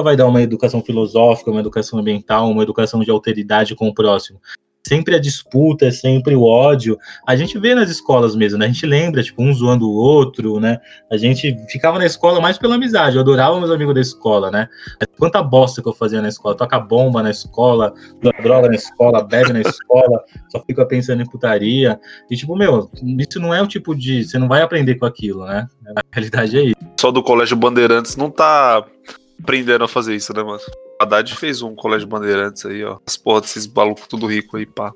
[0.00, 4.40] vai dar uma educação filosófica, uma educação ambiental, uma educação de alteridade com o próximo.
[4.84, 6.98] Sempre a disputa, é sempre o ódio.
[7.26, 8.66] A gente vê nas escolas mesmo, né?
[8.66, 10.78] A gente lembra, tipo, um zoando o outro, né?
[11.10, 13.14] A gente ficava na escola mais pela amizade.
[13.14, 14.68] Eu adorava meus amigos da escola, né?
[15.18, 16.56] Quanta bosta que eu fazia na escola.
[16.56, 17.94] Toca bomba na escola,
[18.42, 22.00] droga na escola, bebe na escola, só fica pensando em putaria.
[22.28, 22.90] E, tipo, meu,
[23.20, 24.24] isso não é o tipo de.
[24.24, 25.68] Você não vai aprender com aquilo, né?
[25.94, 26.76] A realidade é isso.
[26.98, 28.84] Só do Colégio Bandeirantes não tá
[29.42, 30.60] aprenderam a fazer isso, né, mano?
[31.00, 32.98] Haddad fez um colégio bandeirantes aí, ó.
[33.06, 34.92] As porras desses malucos tudo rico aí, pá.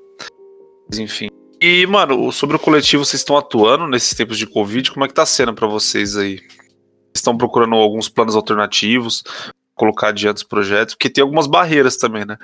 [0.89, 1.27] Mas enfim.
[1.59, 4.91] E, mano, sobre o coletivo, vocês estão atuando nesses tempos de Covid?
[4.91, 6.37] Como é que tá sendo para vocês aí?
[6.37, 9.23] Vocês estão procurando alguns planos alternativos,
[9.75, 10.93] colocar adiante os projetos?
[10.95, 12.37] Porque tem algumas barreiras também, né?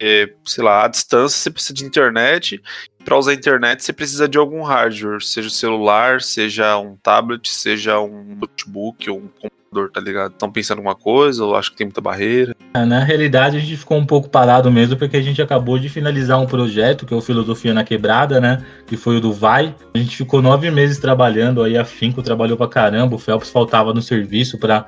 [0.00, 2.60] É, sei lá, à distância você precisa de internet.
[3.04, 7.48] Para usar a internet você precisa de algum hardware, seja o celular, seja um tablet,
[7.48, 10.32] seja um notebook ou um computador, tá ligado?
[10.32, 12.54] Estão pensando alguma coisa ou acho que tem muita barreira?
[12.74, 15.88] É, na realidade, a gente ficou um pouco parado mesmo porque a gente acabou de
[15.88, 18.64] finalizar um projeto que é o Filosofia na Quebrada, né?
[18.86, 19.74] Que foi o do Vai.
[19.94, 23.14] A gente ficou nove meses trabalhando aí, afinco, trabalhou pra caramba.
[23.14, 24.86] O Phelps faltava no serviço para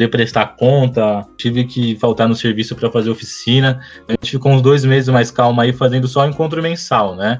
[0.00, 3.80] de prestar conta, tive que faltar no serviço para fazer oficina.
[4.08, 7.38] A gente ficou uns dois meses mais calma aí, fazendo só encontro mensal, né?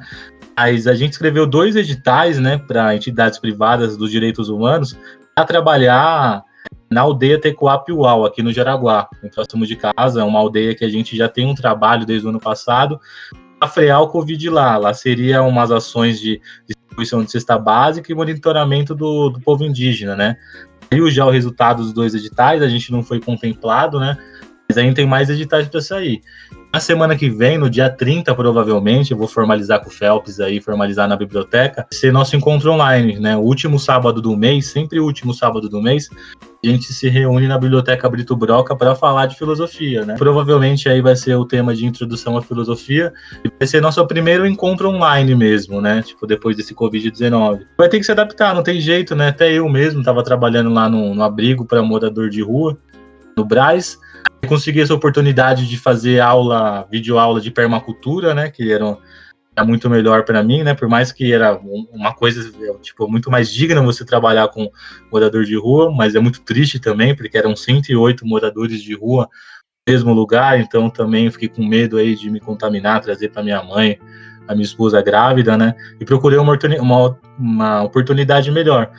[0.54, 4.94] Mas a gente escreveu dois editais, né, para entidades privadas dos direitos humanos,
[5.34, 6.42] para trabalhar
[6.90, 11.16] na aldeia Tecoapiuau, aqui no Jaraguá, próximo de casa, é uma aldeia que a gente
[11.16, 13.00] já tem um trabalho desde o ano passado,
[13.60, 14.76] para frear o Covid lá.
[14.76, 20.16] Lá seria umas ações de distribuição de cesta básica e monitoramento do, do povo indígena,
[20.16, 20.36] né?
[20.90, 24.18] Saiu já o resultado dos dois editais, a gente não foi contemplado, né?
[24.68, 26.20] Mas ainda tem mais editais para sair.
[26.72, 30.60] Na semana que vem, no dia 30, provavelmente, eu vou formalizar com o Phelps aí,
[30.60, 33.36] formalizar na biblioteca, ser nosso encontro online, né?
[33.36, 36.08] O último sábado do mês, sempre o último sábado do mês,
[36.68, 40.14] a gente se reúne na Biblioteca Brito Broca para falar de filosofia, né?
[40.16, 44.46] Provavelmente aí vai ser o tema de introdução à filosofia e vai ser nosso primeiro
[44.46, 46.02] encontro online mesmo, né?
[46.02, 47.62] Tipo, depois desse Covid-19.
[47.78, 49.28] Vai ter que se adaptar, não tem jeito, né?
[49.28, 52.76] Até eu mesmo estava trabalhando lá no, no abrigo para morador de rua,
[53.36, 53.98] no Braz,
[54.46, 58.50] consegui essa oportunidade de fazer aula, videoaula de permacultura, né?
[58.50, 58.98] Que era,
[59.56, 60.74] era muito melhor para mim, né?
[60.74, 61.58] Por mais que era
[61.92, 64.70] uma coisa tipo muito mais digna você trabalhar com
[65.12, 69.28] morador de rua, mas é muito triste também, porque eram 108 moradores de rua
[69.86, 73.62] no mesmo lugar, então também fiquei com medo aí de me contaminar, trazer para minha
[73.62, 73.98] mãe,
[74.46, 75.74] a minha esposa grávida, né?
[76.00, 78.90] E procurei uma, uma, uma oportunidade melhor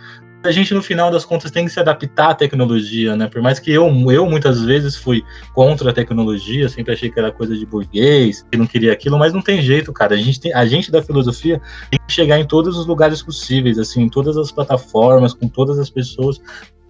[0.43, 3.27] a gente no final das contas tem que se adaptar à tecnologia, né?
[3.27, 5.23] Por mais que eu, eu muitas vezes fui
[5.53, 9.33] contra a tecnologia, sempre achei que era coisa de burguês, que não queria aquilo, mas
[9.33, 10.15] não tem jeito, cara.
[10.15, 13.77] A gente, tem, a gente da filosofia tem que chegar em todos os lugares possíveis,
[13.77, 16.41] assim, em todas as plataformas, com todas as pessoas.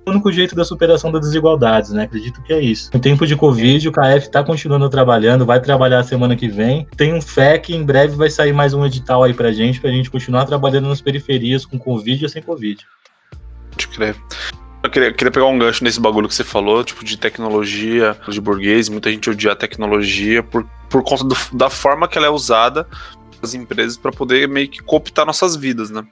[0.06, 2.04] O único jeito da superação das desigualdades, né?
[2.04, 2.90] Acredito que é isso.
[2.92, 6.88] No tempo de Covid, o KF está continuando trabalhando, vai trabalhar semana que vem.
[6.98, 10.10] Tenho fé que em breve vai sair mais um edital aí pra gente, pra gente
[10.10, 12.84] continuar trabalhando nas periferias com Covid ou sem Covid.
[13.86, 14.16] Pode crer.
[14.84, 18.42] Eu queria, queria, pegar um gancho nesse bagulho que você falou, tipo, de tecnologia, de
[18.42, 18.90] burguês.
[18.90, 22.86] Muita gente odia a tecnologia por por conta do- da forma que ela é usada
[23.40, 26.04] pelas empresas para poder meio que cooptar nossas vidas, né?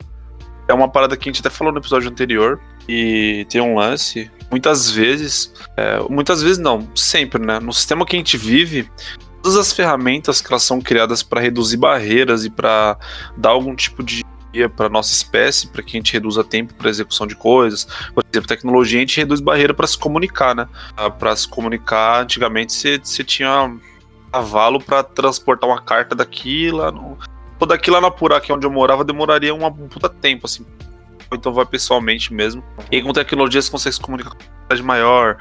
[0.69, 4.31] É uma parada que a gente até falou no episódio anterior e tem um lance.
[4.49, 7.59] Muitas vezes, é, muitas vezes não, sempre, né?
[7.59, 8.89] No sistema que a gente vive,
[9.43, 12.97] todas as ferramentas que elas são criadas para reduzir barreiras e para
[13.35, 14.23] dar algum tipo de
[14.75, 17.85] para nossa espécie, para que a gente reduza tempo para execução de coisas.
[18.13, 20.67] Por exemplo, tecnologia a gente reduz barreira para se comunicar, né?
[21.17, 23.75] Para se comunicar, antigamente você, tinha
[24.31, 27.17] cavalo para transportar uma carta daqui lá no.
[27.59, 30.65] Ou daqui lá na Purá, que é onde eu morava, demoraria um puta tempo, assim.
[31.31, 32.63] Então vai pessoalmente mesmo.
[32.91, 35.37] E com tecnologia você consegue se comunicar com uma quantidade maior.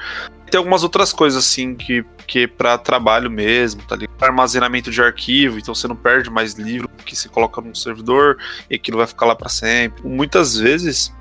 [0.50, 4.22] Tem algumas outras coisas, assim, que, que é pra trabalho mesmo, tá ligado?
[4.22, 8.38] Armazenamento de arquivo, então você não perde mais livro que você coloca num servidor
[8.70, 10.06] e aquilo vai ficar lá para sempre.
[10.06, 11.14] Muitas vezes,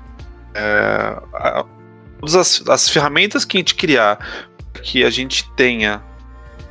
[0.54, 1.64] é, a-
[2.20, 4.16] todas as, as ferramentas que a gente criar
[4.72, 6.02] para que a gente tenha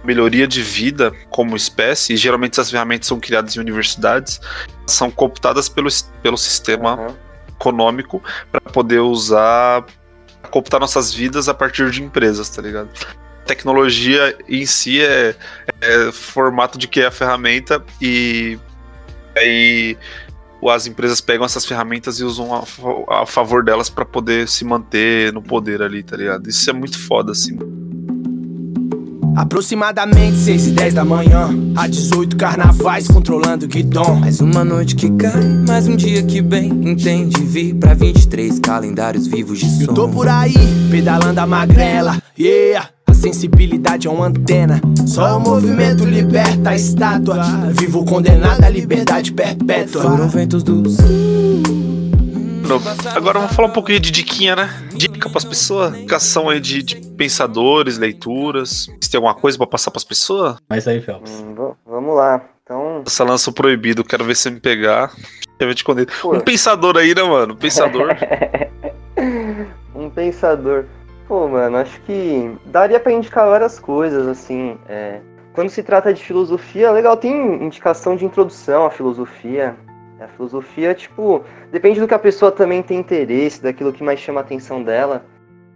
[0.04, 4.40] melhoria de vida como espécie, e geralmente essas ferramentas são criadas em universidades,
[4.86, 5.90] são cooptadas pelo,
[6.22, 7.16] pelo sistema Aham.
[7.50, 9.86] econômico para poder usar,
[10.48, 12.90] cooptar nossas vidas a partir de empresas, tá ligado?
[13.46, 15.36] Tecnologia em si é,
[15.82, 18.60] é formato de que é a ferramenta e
[19.36, 19.98] aí
[20.70, 25.32] as empresas pegam essas ferramentas e usam a, a favor delas para poder se manter
[25.32, 26.50] no poder ali, tá ligado?
[26.50, 27.58] Isso é muito foda, assim.
[29.38, 34.96] Aproximadamente 6 e 10 da manhã Há 18 carnavais controlando o guidão Mais uma noite
[34.96, 36.70] que cai, mais um dia que bem.
[36.70, 37.40] Entende?
[37.44, 40.12] Vi pra 23 calendários vivos de Eu tô som.
[40.12, 40.56] por aí,
[40.90, 47.44] pedalando a magrela Yeah a sensibilidade é uma antena Só o movimento liberta a estátua
[47.74, 50.82] Vivo condenado à liberdade perpétua Foram ventos do
[52.68, 52.82] Não,
[53.16, 54.70] Agora vamos falar um pouquinho de diquinha, né?
[54.94, 55.96] Dica pras pessoas.
[55.96, 58.90] Indicação aí de, de pensadores, leituras.
[59.02, 60.58] Se tem alguma coisa pra passar pras pessoas?
[60.70, 61.32] Mas aí, Phelps.
[61.32, 62.42] Hum, vamos lá.
[62.64, 65.12] Então, Essa lança proibido, quero ver se me pegar.
[65.58, 66.08] Quero ver te esconder.
[66.22, 66.36] Pô.
[66.36, 67.54] Um pensador aí, né, mano?
[67.54, 68.10] Um pensador.
[69.96, 70.86] um pensador.
[71.28, 74.78] Pô, mano, acho que daria pra indicar várias coisas, assim.
[74.88, 75.20] é,
[75.54, 79.76] Quando se trata de filosofia, legal, tem indicação de introdução à filosofia.
[80.20, 84.40] A filosofia, tipo, depende do que a pessoa também tem interesse, daquilo que mais chama
[84.40, 85.24] a atenção dela.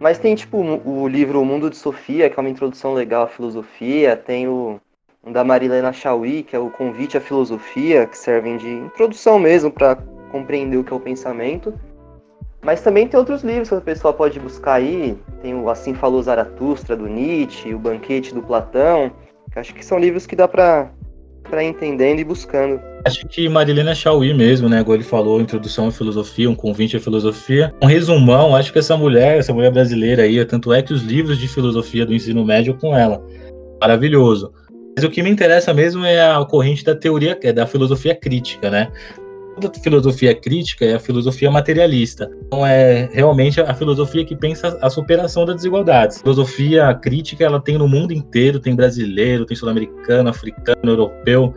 [0.00, 3.28] Mas tem, tipo, o livro O Mundo de Sofia, que é uma introdução legal à
[3.28, 4.16] filosofia.
[4.16, 4.80] Tem o
[5.30, 9.96] da Marilena Chauí, que é o Convite à Filosofia, que servem de introdução mesmo para
[10.32, 11.72] compreender o que é o pensamento.
[12.60, 15.16] Mas também tem outros livros que a pessoa pode buscar aí.
[15.40, 19.12] Tem o Assim Falou Zaratustra, do Nietzsche, o Banquete do Platão.
[19.52, 20.90] Que acho que são livros que dá pra,
[21.52, 22.80] ir entendendo e buscando.
[23.04, 24.80] Acho que Marilena Chauí mesmo, né?
[24.80, 27.74] Igual ele falou, introdução à filosofia, um convite à filosofia.
[27.82, 31.38] Um resumão, acho que essa mulher, essa mulher brasileira aí, tanto é que os livros
[31.38, 33.20] de filosofia do ensino médio com ela.
[33.80, 34.52] Maravilhoso.
[34.96, 38.70] Mas o que me interessa mesmo é a corrente da teoria, é da filosofia crítica,
[38.70, 38.88] né?
[39.82, 42.30] Filosofia crítica é a filosofia materialista.
[42.46, 46.18] Então é realmente a filosofia que pensa a superação das desigualdades.
[46.18, 51.54] A filosofia crítica ela tem no mundo inteiro, tem brasileiro, tem sul-americano, africano, europeu.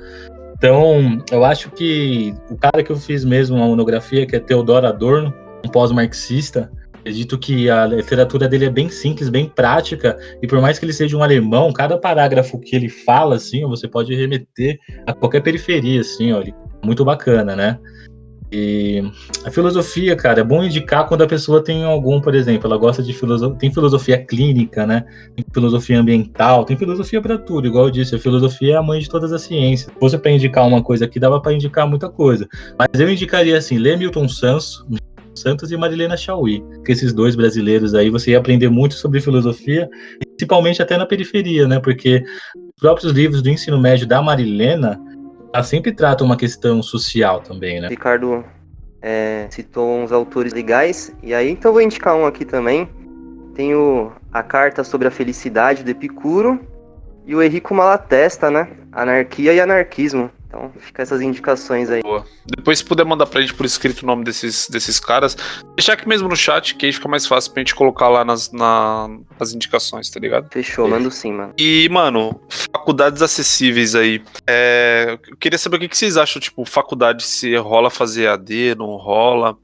[0.57, 4.87] Então, eu acho que o cara que eu fiz mesmo uma monografia, que é Teodoro
[4.87, 5.33] Adorno,
[5.65, 10.79] um pós-marxista, acredito que a literatura dele é bem simples, bem prática, e por mais
[10.79, 15.13] que ele seja um alemão, cada parágrafo que ele fala, assim, você pode remeter a
[15.13, 16.55] qualquer periferia, assim, ó, ele-
[16.86, 17.79] muito bacana, né?
[18.51, 19.03] E
[19.43, 23.01] a filosofia, cara, é bom indicar quando a pessoa tem algum, por exemplo, ela gosta
[23.01, 25.03] de filosofia, tem filosofia clínica, né?
[25.36, 28.99] Tem filosofia ambiental, tem filosofia para tudo, igual eu disse, a filosofia é a mãe
[28.99, 29.91] de todas as ciências.
[29.91, 32.47] Se fosse para indicar uma coisa aqui, dava para indicar muita coisa.
[32.77, 34.86] Mas eu indicaria assim, lê Milton Santos,
[35.33, 39.89] Santos e Marilena Chauí, que esses dois brasileiros aí, você ia aprender muito sobre filosofia,
[40.38, 41.79] principalmente até na periferia, né?
[41.79, 42.23] Porque
[42.55, 44.97] os próprios livros do ensino médio da Marilena,
[45.56, 47.88] ela sempre trata uma questão social também, né?
[47.88, 48.43] Ricardo
[49.01, 51.16] é, citou uns autores legais.
[51.24, 52.89] E aí, então, vou indicar um aqui também.
[53.53, 56.60] Tem o, a Carta sobre a Felicidade, do Epicuro.
[57.26, 58.68] E o Henrico Malatesta, né?
[58.91, 60.30] Anarquia e Anarquismo.
[60.56, 62.01] Então, fica essas indicações aí.
[62.45, 65.36] Depois, se puder mandar pra gente por escrito o nome desses, desses caras,
[65.76, 68.49] deixar aqui mesmo no chat, que aí fica mais fácil pra gente colocar lá nas,
[68.53, 70.47] na- nas indicações, tá ligado?
[70.49, 71.53] Fechou, mando sim, mano.
[71.60, 72.39] E, mano,
[72.72, 74.24] faculdades acessíveis aí.
[74.47, 78.76] É, eu queria saber o que, que vocês acham, tipo, faculdade se rola fazer EAD,
[78.76, 79.58] não rola.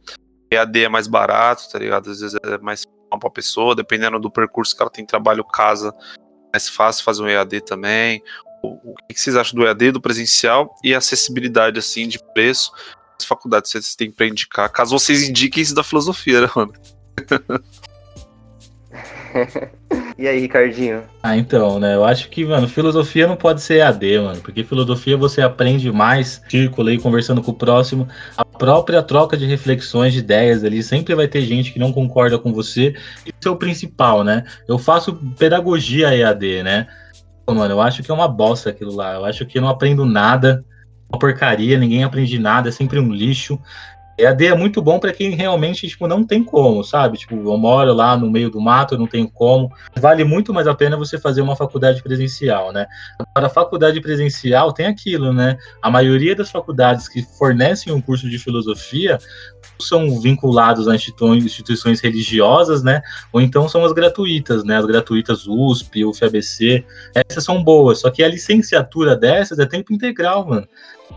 [0.51, 2.09] EAD é mais barato, tá ligado?
[2.11, 2.83] Às vezes é mais
[3.17, 7.27] pra pessoa, dependendo do percurso que ela tem trabalho, casa, é mais fácil fazer um
[7.29, 8.21] EAD também.
[8.61, 12.71] O, que, vocês acham do EAD, do presencial e a acessibilidade, assim, de preço?
[13.19, 16.73] As faculdades vocês têm pra indicar, caso vocês indiquem isso da filosofia, né, mano?
[20.17, 21.03] E aí, Ricardinho?
[21.23, 21.95] Ah, então, né?
[21.95, 24.41] Eu acho que, mano, filosofia não pode ser AD, mano.
[24.41, 28.07] Porque filosofia você aprende mais, círculo aí, conversando com o próximo.
[28.37, 32.37] A própria troca de reflexões, de ideias ali, sempre vai ter gente que não concorda
[32.37, 32.93] com você.
[33.25, 34.43] Isso é o principal, né?
[34.67, 36.87] Eu faço pedagogia EAD, né?
[37.55, 39.15] Mano, eu acho que é uma bosta aquilo lá.
[39.15, 40.65] Eu acho que eu não aprendo nada.
[41.09, 43.59] Uma porcaria, ninguém aprende nada, é sempre um lixo.
[44.17, 47.17] EAD é muito bom para quem realmente tipo, não tem como, sabe?
[47.17, 49.71] Tipo, eu moro lá no meio do mato, eu não tenho como.
[49.95, 52.85] Vale muito mais a pena você fazer uma faculdade presencial, né?
[53.33, 55.57] Para a faculdade presencial tem aquilo, né?
[55.81, 59.17] A maioria das faculdades que fornecem um curso de filosofia
[59.79, 63.01] são vinculados a instituições religiosas, né?
[63.31, 64.77] Ou então são as gratuitas, né?
[64.77, 66.85] As gratuitas USP, UFABC.
[67.15, 70.67] Essas são boas, só que a licenciatura dessas é tempo integral, mano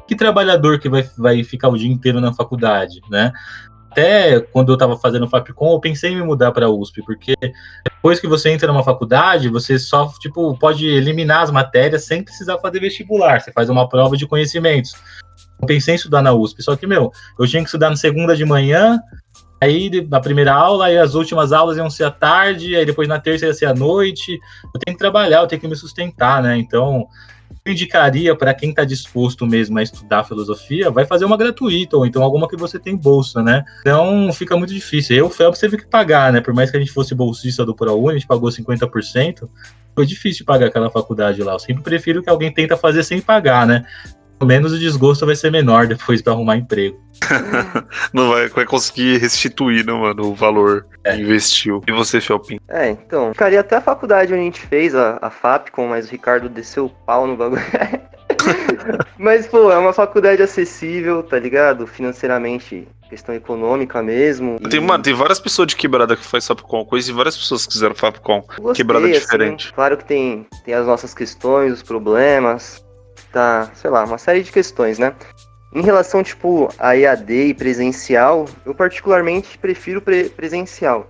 [0.07, 3.32] que trabalhador que vai, vai ficar o dia inteiro na faculdade, né?
[3.90, 7.36] Até quando eu estava fazendo Fapcom, eu pensei em me mudar para a USP, porque
[7.84, 12.59] depois que você entra numa faculdade, você só tipo pode eliminar as matérias sem precisar
[12.59, 13.40] fazer vestibular.
[13.40, 14.95] Você faz uma prova de conhecimentos.
[15.61, 18.34] Eu pensei em estudar na USP, só que meu, eu tinha que estudar na segunda
[18.34, 18.99] de manhã,
[19.61, 23.20] aí na primeira aula, e as últimas aulas iam ser à tarde, aí depois na
[23.20, 24.40] terça ia ser à noite.
[24.74, 26.57] Eu tenho que trabalhar, eu tenho que me sustentar, né?
[26.59, 27.07] Então,
[27.66, 32.22] indicaria para quem está disposto mesmo a estudar filosofia, vai fazer uma gratuita, ou então
[32.22, 33.64] alguma que você tem bolsa, né?
[33.80, 35.16] Então fica muito difícil.
[35.16, 36.40] Eu, o Felps, teve que pagar, né?
[36.40, 39.48] Por mais que a gente fosse bolsista do ProUni, a gente pagou 50%,
[39.94, 41.54] foi difícil pagar aquela faculdade lá.
[41.54, 43.86] Eu sempre prefiro que alguém tenta fazer sem pagar, né?
[44.39, 47.01] Pelo menos o desgosto vai ser menor depois para arrumar emprego.
[48.12, 51.14] não vai, vai conseguir restituir, né, mano, o valor é.
[51.14, 51.82] que investiu.
[51.87, 52.59] E você, Felpin?
[52.68, 56.11] É, então, ficaria até a faculdade onde a gente fez, a, a FAPCOM, mas o
[56.11, 57.62] Ricardo desceu o pau no bagulho.
[59.18, 61.87] mas, pô, é uma faculdade acessível, tá ligado?
[61.87, 64.59] Financeiramente questão econômica mesmo.
[64.68, 67.95] Tem, mano, tem várias pessoas de quebrada que faz Fapcom, conheci várias pessoas que fizeram
[67.95, 68.43] Fapcom.
[68.74, 69.72] quebrada assim, diferente.
[69.72, 72.84] Claro que tem, tem as nossas questões, os problemas,
[73.35, 75.12] tá, sei lá, uma série de questões, né?
[75.74, 81.09] Em relação, tipo, a EAD e presencial, eu particularmente prefiro pre presencial.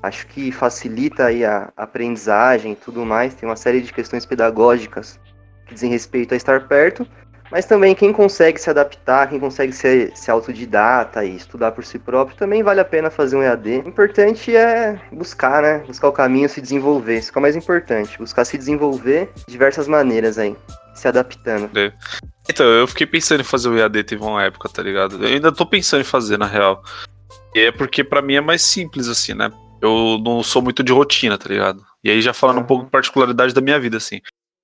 [0.00, 5.18] Acho que facilita aí a aprendizagem e tudo mais, tem uma série de questões pedagógicas
[5.66, 7.06] que dizem respeito a estar perto,
[7.50, 11.98] mas também quem consegue se adaptar, quem consegue ser, ser autodidata e estudar por si
[11.98, 13.82] próprio, também vale a pena fazer um EAD.
[13.84, 15.78] O importante é buscar, né?
[15.86, 17.18] Buscar o caminho, se desenvolver.
[17.18, 18.18] Isso que é o mais importante.
[18.18, 20.56] Buscar se desenvolver de diversas maneiras aí
[20.94, 21.76] se adaptando.
[21.78, 21.92] É.
[22.48, 25.24] Então, eu fiquei pensando em fazer o EAD, teve uma época, tá ligado?
[25.24, 26.82] Eu ainda tô pensando em fazer, na real.
[27.54, 29.50] E é porque para mim é mais simples, assim, né?
[29.80, 31.84] Eu não sou muito de rotina, tá ligado?
[32.02, 32.62] E aí, já falando uhum.
[32.62, 34.20] um pouco de particularidade da minha vida, assim.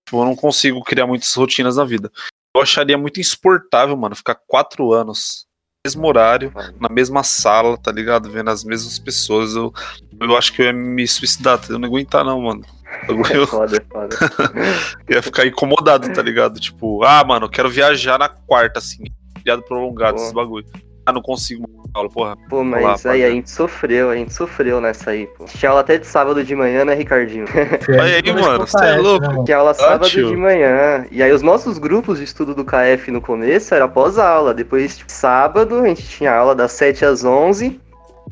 [0.07, 2.11] Tipo, eu não consigo criar muitas rotinas na vida.
[2.55, 5.47] Eu acharia muito insuportável, mano, ficar quatro anos
[5.85, 8.31] no mesmo horário, na mesma sala, tá ligado?
[8.31, 9.55] Vendo as mesmas pessoas.
[9.55, 9.73] Eu,
[10.21, 12.65] eu acho que eu ia me suicidar, eu não aguentar, não, mano.
[13.31, 14.17] É foda, é foda.
[15.09, 16.61] ia ficar incomodado, tá ligado?
[16.61, 19.05] Tipo, ah, mano, eu quero viajar na quarta, assim.
[19.45, 20.23] Viado prolongado, Pô.
[20.23, 20.67] esses bagulho.
[21.07, 21.65] Ah, não consigo
[21.95, 22.37] aula, porra.
[22.49, 25.45] Pô, mas lá, aí a gente sofreu, a gente sofreu nessa aí, pô.
[25.47, 27.47] Tinha aula até de sábado de manhã, né, Ricardinho?
[27.89, 29.45] Olha aí, mano, você é louco.
[29.45, 31.07] Tinha aula sábado de manhã.
[31.11, 34.55] E aí os nossos grupos de estudo do KF no começo era pós-aula.
[34.55, 37.81] Depois, tipo, sábado, a gente tinha aula das 7 às 11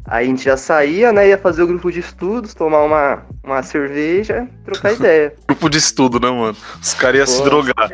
[0.08, 1.28] Aí a gente já saía, né?
[1.28, 5.34] Ia fazer o grupo de estudos, tomar uma, uma cerveja, trocar ideia.
[5.46, 6.56] grupo de estudo, né, mano?
[6.80, 7.90] Os caras iam se drogar.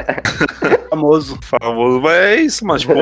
[0.90, 1.38] Famoso.
[1.42, 2.00] Famoso.
[2.02, 2.78] Mas é isso, mano.
[2.78, 2.92] Tipo,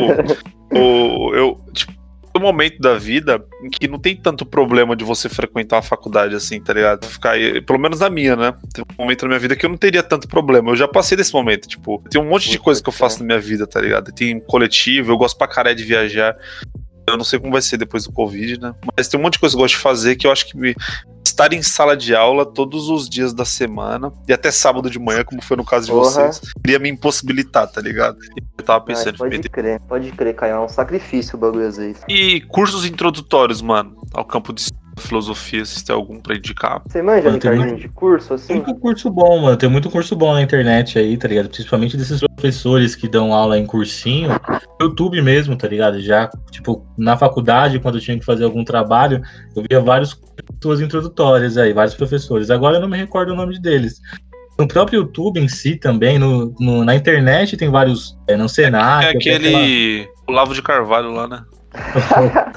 [0.73, 1.61] o, eu.
[1.73, 1.93] Tipo,
[2.37, 6.35] um momento da vida em que não tem tanto problema de você frequentar a faculdade
[6.35, 7.07] assim, tá ligado?
[7.07, 8.55] Ficar aí, pelo menos na minha, né?
[8.73, 10.71] Tem um momento na minha vida que eu não teria tanto problema.
[10.71, 13.27] Eu já passei desse momento, tipo, tem um monte de coisa que eu faço na
[13.27, 14.13] minha vida, tá ligado?
[14.13, 16.37] Tem coletivo, eu gosto pra caralho de viajar.
[17.09, 18.75] Eu não sei como vai ser depois do Covid, né?
[18.97, 20.57] Mas tem um monte de coisa que eu gosto de fazer que eu acho que
[20.57, 20.75] me...
[21.25, 25.25] estar em sala de aula todos os dias da semana e até sábado de manhã,
[25.25, 26.11] como foi no caso de Porra.
[26.11, 28.19] vocês, iria me impossibilitar, tá ligado?
[28.59, 30.55] Eu tava pensando Ai, pode crer, pode crer, Caio.
[30.55, 32.03] É um sacrifício o bagulho às vezes.
[32.09, 34.63] E cursos introdutórios, mano, ao campo de
[34.99, 36.83] filosofia, se tem algum pra indicar.
[36.87, 38.49] Você manja, Ricardinho, muito, de curso, assim?
[38.49, 39.57] Tem muito curso bom, mano.
[39.57, 41.49] Tem muito curso bom na internet aí, tá ligado?
[41.49, 44.31] Principalmente desses professores que dão aula em cursinho.
[44.81, 46.01] YouTube mesmo, tá ligado?
[46.01, 49.23] Já, tipo, na faculdade, quando eu tinha que fazer algum trabalho,
[49.55, 50.21] eu via vários
[50.63, 52.51] suas introdutórias aí, vários professores.
[52.51, 54.01] Agora eu não me recordo o nome deles.
[54.59, 58.19] No próprio YouTube em si também, no, no na internet tem vários.
[58.27, 59.05] É, no Senac.
[59.05, 60.09] É aquele.
[60.27, 61.45] Olavo de Carvalho lá, né?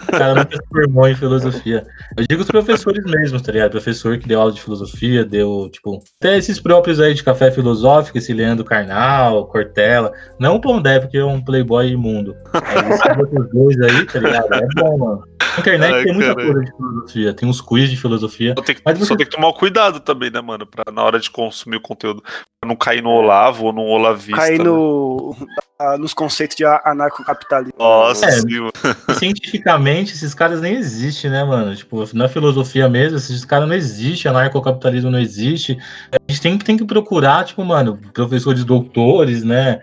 [0.07, 1.86] O cara nunca se formou em filosofia.
[2.17, 3.72] Eu digo os professores mesmo, tá ligado?
[3.72, 8.17] Professor que deu aula de filosofia, deu, tipo, até esses próprios aí de café filosófico,
[8.17, 10.11] esse Leandro Carnal, Cortella.
[10.39, 12.36] Não o Pondé, porque é um playboy imundo.
[12.53, 14.53] Mas esses outros dois aí, tá ligado?
[14.53, 15.28] É bom, mano.
[15.54, 16.54] Na internet Ai, tem muita caralho.
[16.54, 18.54] coisa de filosofia, tem uns quiz de filosofia.
[18.58, 20.66] Só tem, que, Mas só você- tem que tomar cuidado também, né, mano?
[20.66, 22.22] Pra, na hora de consumir o conteúdo.
[22.62, 24.36] Pra não cair no Olavo ou no Olavista.
[24.36, 24.66] Cair né?
[24.66, 25.36] no,
[25.80, 27.74] ah, nos conceitos de anarcocapitalismo.
[27.80, 28.32] Nossa, É.
[29.18, 31.76] Cientificamente, esses caras nem existem, né, mano?
[31.76, 35.78] Tipo, na filosofia mesmo, esses caras não existem, anarcocapitalismo não existe.
[36.12, 39.82] A gente tem, tem que procurar, tipo, mano, professores doutores, né?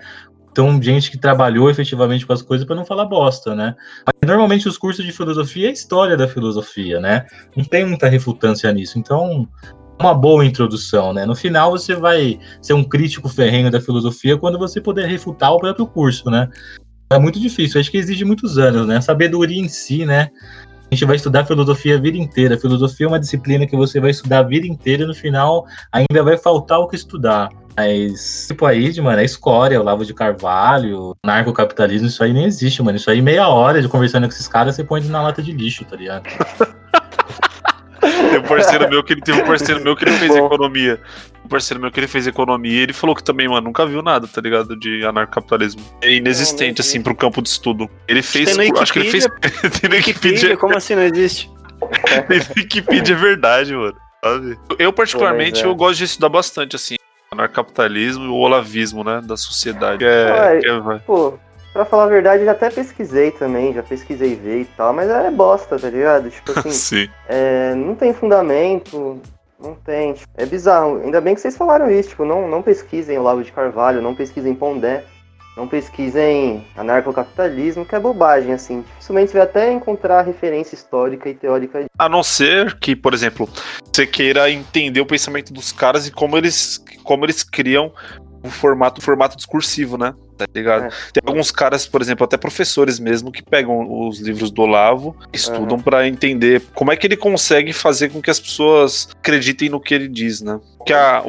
[0.56, 3.76] Então, gente que trabalhou efetivamente com as coisas para não falar bosta, né?
[4.24, 7.26] Normalmente os cursos de filosofia é história da filosofia, né?
[7.54, 8.98] Não tem muita refutância nisso.
[8.98, 9.46] Então,
[10.00, 11.26] uma boa introdução, né?
[11.26, 15.58] No final, você vai ser um crítico ferrenho da filosofia quando você puder refutar o
[15.58, 16.48] próprio curso, né?
[17.12, 18.96] É muito difícil, acho que exige muitos anos, né?
[18.96, 20.30] A sabedoria em si, né?
[20.96, 22.58] A gente vai estudar filosofia a vida inteira.
[22.58, 26.22] Filosofia é uma disciplina que você vai estudar a vida inteira e no final ainda
[26.24, 27.50] vai faltar o que estudar.
[27.76, 32.32] Mas, tipo aí, de, mano, a escória, o Lavo de Carvalho, o narcocapitalismo, isso aí
[32.32, 32.96] nem existe, mano.
[32.96, 35.84] Isso aí, meia hora de conversando com esses caras, você põe na lata de lixo,
[35.84, 36.24] tá ligado?
[38.00, 40.46] Tem um parceiro meu que ele teve um parceiro meu que ele fez Bom.
[40.46, 40.98] economia.
[41.46, 44.02] Um parceiro meu que ele fez economia e ele falou que também, mano, nunca viu
[44.02, 44.76] nada, tá ligado?
[44.76, 45.80] De anarcocapitalismo.
[46.02, 47.88] É inexistente, Não, não assim, pro campo de estudo.
[48.08, 48.56] Ele fez.
[48.56, 49.26] Tem Acho que ele fez.
[49.80, 51.48] Tem no Wikipedia, como assim não existe?
[52.26, 53.94] Tem Wikipedia é verdade, mano.
[54.24, 54.58] Sabe?
[54.76, 55.70] Eu, particularmente, Pô, é.
[55.70, 56.96] eu gosto de estudar bastante, assim,
[57.30, 59.20] anarcapitalismo e o olavismo, né?
[59.22, 60.04] Da sociedade.
[60.04, 60.98] É, Ué, que é- vai.
[60.98, 61.34] Pô,
[61.72, 65.08] pra falar a verdade, eu já até pesquisei também, já pesquisei ver e tal, mas
[65.08, 66.28] é bosta, tá ligado?
[66.28, 67.08] Tipo assim, Sim.
[67.28, 69.20] é, não tem fundamento,
[69.58, 70.14] não tem.
[70.14, 71.00] tipo, é bizarro.
[71.02, 74.14] Ainda bem que vocês falaram isso, tipo, não, não pesquisem o Lavo de Carvalho, não
[74.14, 75.04] pesquisem Pondé,
[75.56, 78.82] não pesquisem anarcocapitalismo, que é bobagem, assim.
[78.82, 83.48] Dificilmente você vai até encontrar referência histórica e teórica A não ser que, por exemplo,
[83.90, 87.90] você queira entender o pensamento dos caras e como eles, como eles criam
[88.50, 90.14] formato, formato discursivo, né?
[90.36, 90.84] Tá ligado?
[90.84, 90.88] É.
[91.14, 95.80] Tem alguns caras, por exemplo, até professores mesmo, que pegam os livros do Olavo, estudam
[95.80, 99.94] pra entender como é que ele consegue fazer com que as pessoas acreditem no que
[99.94, 100.60] ele diz, né?
[100.84, 101.24] Que a,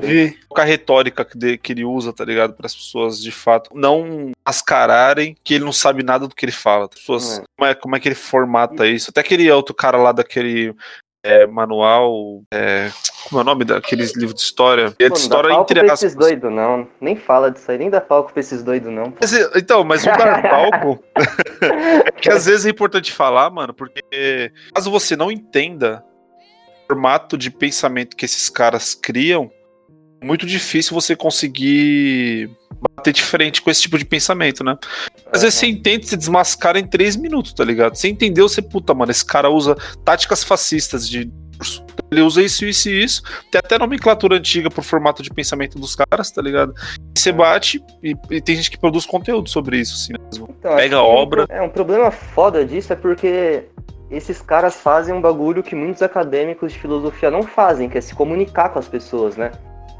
[0.56, 2.54] a retórica que, ele usa, tá ligado?
[2.54, 6.52] Para as pessoas de fato não mascararem que ele não sabe nada do que ele
[6.52, 6.86] fala.
[6.86, 7.44] As pessoas, É.
[7.58, 9.10] como, é, como é que ele formata isso?
[9.10, 10.76] Até aquele outro cara lá daquele
[11.28, 12.42] é, manual.
[12.52, 12.90] é,
[13.28, 14.94] como é o nome daqueles livros de história?
[15.00, 16.04] É de Pô, história entre pra aspas.
[16.04, 16.88] esses doidos, não.
[17.02, 19.14] Nem fala disso aí, nem dá palco pra esses doidos, não.
[19.20, 21.04] Mas, então, mas o dar palco
[22.06, 26.04] é que às vezes é importante falar, mano, porque caso você não entenda
[26.86, 29.57] o formato de pensamento que esses caras criam, é
[30.24, 32.50] muito difícil você conseguir
[32.96, 34.78] bater de frente com esse tipo de pensamento, né?
[35.32, 37.96] Às vezes você entende, se desmascara em três minutos, tá ligado?
[37.96, 41.86] Você entendeu, você, puta, mano, esse cara usa táticas fascistas de discurso.
[42.12, 43.22] Ele usa isso, isso e isso.
[43.52, 46.74] Tem até nomenclatura antiga pro formato de pensamento dos caras, tá ligado?
[47.16, 50.56] E você bate e, e tem gente que produz conteúdo sobre isso, assim mesmo.
[50.58, 51.46] Então, acho Pega obra.
[51.50, 53.64] um É, um problema foda disso é porque
[54.10, 58.16] esses caras fazem um bagulho que muitos acadêmicos de filosofia não fazem, que é se
[58.16, 59.52] comunicar com as pessoas, né?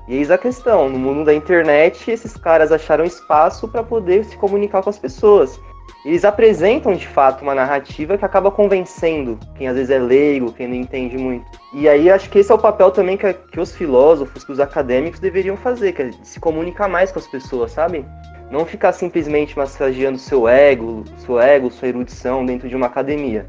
[0.08, 4.38] E eis a questão, no mundo da internet, esses caras acharam espaço para poder se
[4.38, 5.60] comunicar com as pessoas.
[6.06, 10.68] Eles apresentam de fato uma narrativa que acaba convencendo quem às vezes é leigo, quem
[10.68, 11.46] não entende muito.
[11.74, 14.62] E aí acho que esse é o papel também que, que os filósofos, que os
[14.62, 18.06] acadêmicos deveriam fazer, que é se comunicar mais com as pessoas, sabe?
[18.50, 23.46] Não ficar simplesmente massageando seu ego, seu ego, sua erudição dentro de uma academia.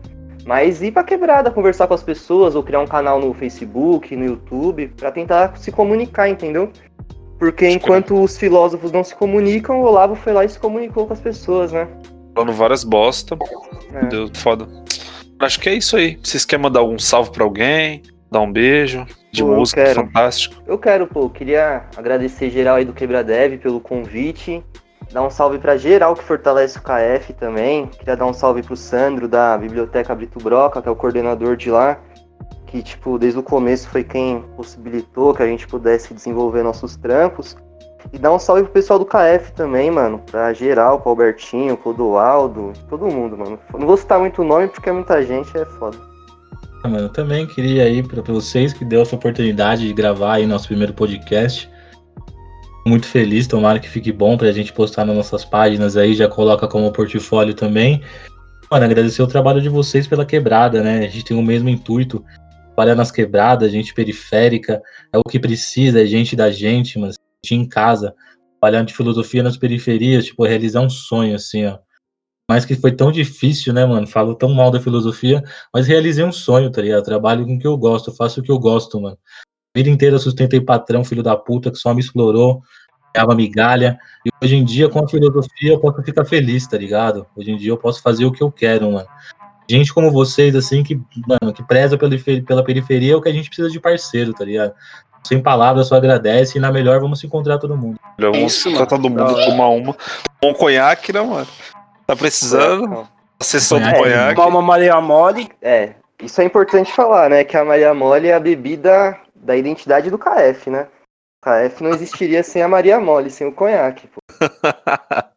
[0.49, 4.25] Mas ir pra quebrada, conversar com as pessoas, ou criar um canal no Facebook, no
[4.25, 6.73] YouTube, pra tentar se comunicar, entendeu?
[7.39, 11.13] Porque enquanto os filósofos não se comunicam, o Olavo foi lá e se comunicou com
[11.13, 11.87] as pessoas, né?
[12.35, 13.37] Falando várias bosta.
[13.93, 14.01] É.
[14.01, 14.67] Meu Deus, foda.
[15.39, 16.19] Acho que é isso aí.
[16.23, 18.01] Vocês querem mandar algum salve pra alguém?
[18.31, 19.07] Dar um beijo?
[19.31, 20.01] De Pô, eu música quero.
[20.01, 20.63] fantástico.
[20.67, 24.65] Eu quero, pô, queria agradecer geral aí do Quebradev pelo convite.
[25.13, 27.87] Dar um salve pra geral que fortalece o KF também.
[27.87, 31.71] Queria dar um salve pro Sandro da Biblioteca Brito Broca, que é o coordenador de
[31.71, 31.99] lá.
[32.67, 37.57] Que, tipo, desde o começo foi quem possibilitou que a gente pudesse desenvolver nossos trampos.
[38.13, 40.21] E dar um salve pro pessoal do KF também, mano.
[40.31, 43.59] Pra geral, pro Albertinho, pro Doaldo, todo mundo, mano.
[43.73, 45.97] Não vou citar muito nome porque é muita gente, é foda.
[46.83, 50.47] Ah, Mano, eu também queria aí para vocês que deu essa oportunidade de gravar aí
[50.47, 51.69] nosso primeiro podcast.
[52.89, 56.67] Muito feliz, tomara que fique bom pra gente postar nas nossas páginas aí, já coloca
[56.67, 58.03] como portfólio também.
[58.71, 61.01] Mano, agradecer o trabalho de vocês pela quebrada, né?
[61.01, 62.25] A gente tem o mesmo intuito,
[62.69, 64.81] trabalhar nas quebradas, gente periférica,
[65.13, 67.13] é o que precisa, é gente da gente, mano,
[67.45, 68.15] gente em casa,
[68.59, 71.79] trabalhando de filosofia nas periferias, tipo, realizar um sonho, assim, ó.
[72.51, 74.07] Mas que foi tão difícil, né, mano?
[74.07, 77.05] Falo tão mal da filosofia, mas realizei um sonho, tá ligado?
[77.05, 79.19] Trabalho com o que eu gosto, faço o que eu gosto, mano.
[79.77, 82.63] Vida inteira sustentei patrão, filho da puta, que só me explorou,
[83.19, 83.99] ganhava migalha.
[84.25, 87.27] E hoje em dia, com a filosofia, eu posso ficar feliz, tá ligado?
[87.37, 89.09] Hoje em dia eu posso fazer o que eu quero, mano.
[89.69, 92.17] gente como vocês, assim, que, mano, que preza pela,
[92.47, 94.73] pela periferia é o que a gente precisa de parceiro, tá ligado?
[95.25, 97.99] Sem palavras, só agradece e na melhor vamos se encontrar todo mundo.
[98.19, 99.45] Vamos Isso, tratar todo mundo, hora.
[99.45, 99.97] tomar uma.
[100.43, 101.47] Um conhaque, né, mano?
[102.07, 103.07] Tá precisando?
[103.39, 104.35] A sessão do Conhaque, conhaque.
[104.37, 105.51] Tomar uma Maria Mole.
[105.61, 105.91] É,
[106.23, 107.45] isso é importante falar, né?
[107.45, 110.87] Que a Maria Mole é a bebida da identidade do KF, né?
[111.43, 114.09] KF não existiria sem a Maria Mole, sem o conhaque.
[114.09, 114.21] Pô.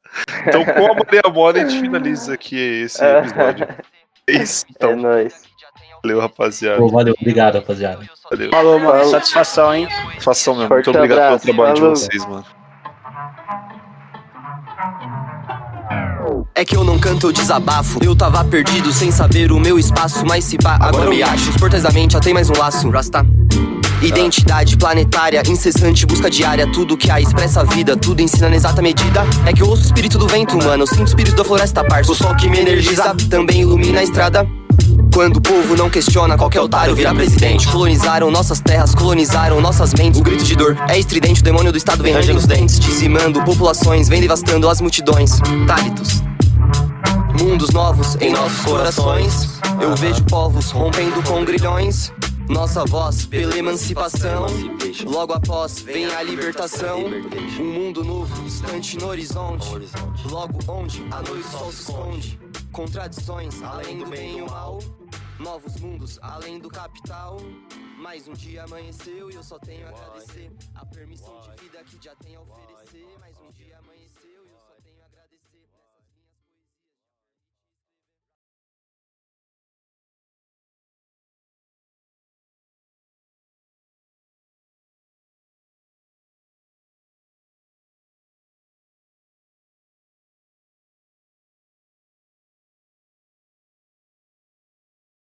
[0.45, 3.65] Então, com a Maria Mole, a gente finaliza aqui esse episódio.
[4.27, 4.95] É isso, É então.
[4.97, 5.33] nóis.
[6.03, 6.77] Valeu, rapaziada.
[6.79, 8.05] Pô, valeu, obrigado, rapaziada.
[8.29, 8.49] Valeu.
[8.51, 8.91] Falou, mano.
[8.91, 9.09] Falou.
[9.09, 9.87] Satisfação, hein?
[10.19, 10.67] Façam mesmo.
[10.67, 11.93] Forte Muito obrigado abraço, pelo trabalho falou.
[11.93, 12.45] de vocês, mano.
[16.55, 17.99] É que eu não canto, eu desabafo.
[18.03, 21.51] Eu tava perdido sem saber o meu espaço, mas se pá, agora eu me acho.
[21.51, 22.89] Os portais da mente já tem mais um laço.
[22.89, 23.25] Rasta.
[24.01, 26.65] Identidade planetária, incessante busca diária.
[26.71, 29.23] Tudo que a expressa a vida, tudo ensina na exata medida.
[29.45, 30.87] É que eu ouço o espírito do vento, mano.
[30.87, 32.11] Sinto o espírito da floresta, parça.
[32.11, 34.47] O sol que me energiza também ilumina a estrada.
[35.13, 37.67] Quando o povo não questiona, qualquer otário vira presidente.
[37.67, 40.19] Colonizaram nossas terras, colonizaram nossas mentes.
[40.19, 42.79] O grito de dor é estridente, o demônio do estado vem rangendo os dentes.
[42.79, 45.39] Dizimando populações, vem devastando as multidões.
[45.67, 46.23] Tálitos.
[47.39, 49.59] Mundos novos em nossos corações.
[49.79, 52.11] Eu vejo povos rompendo com grilhões.
[52.51, 54.45] Nossa voz pela emancipação.
[55.05, 57.05] Logo após vem a libertação.
[57.57, 59.69] Um mundo novo, distante no horizonte.
[60.29, 62.39] Logo onde a noite sol se esconde.
[62.73, 64.79] Contradições além do bem e o mal.
[65.39, 67.37] Novos mundos além do capital.
[67.97, 70.51] Mais um dia amanheceu e eu só tenho a agradecer.
[70.75, 72.70] A permissão de vida que já tem a oferecer.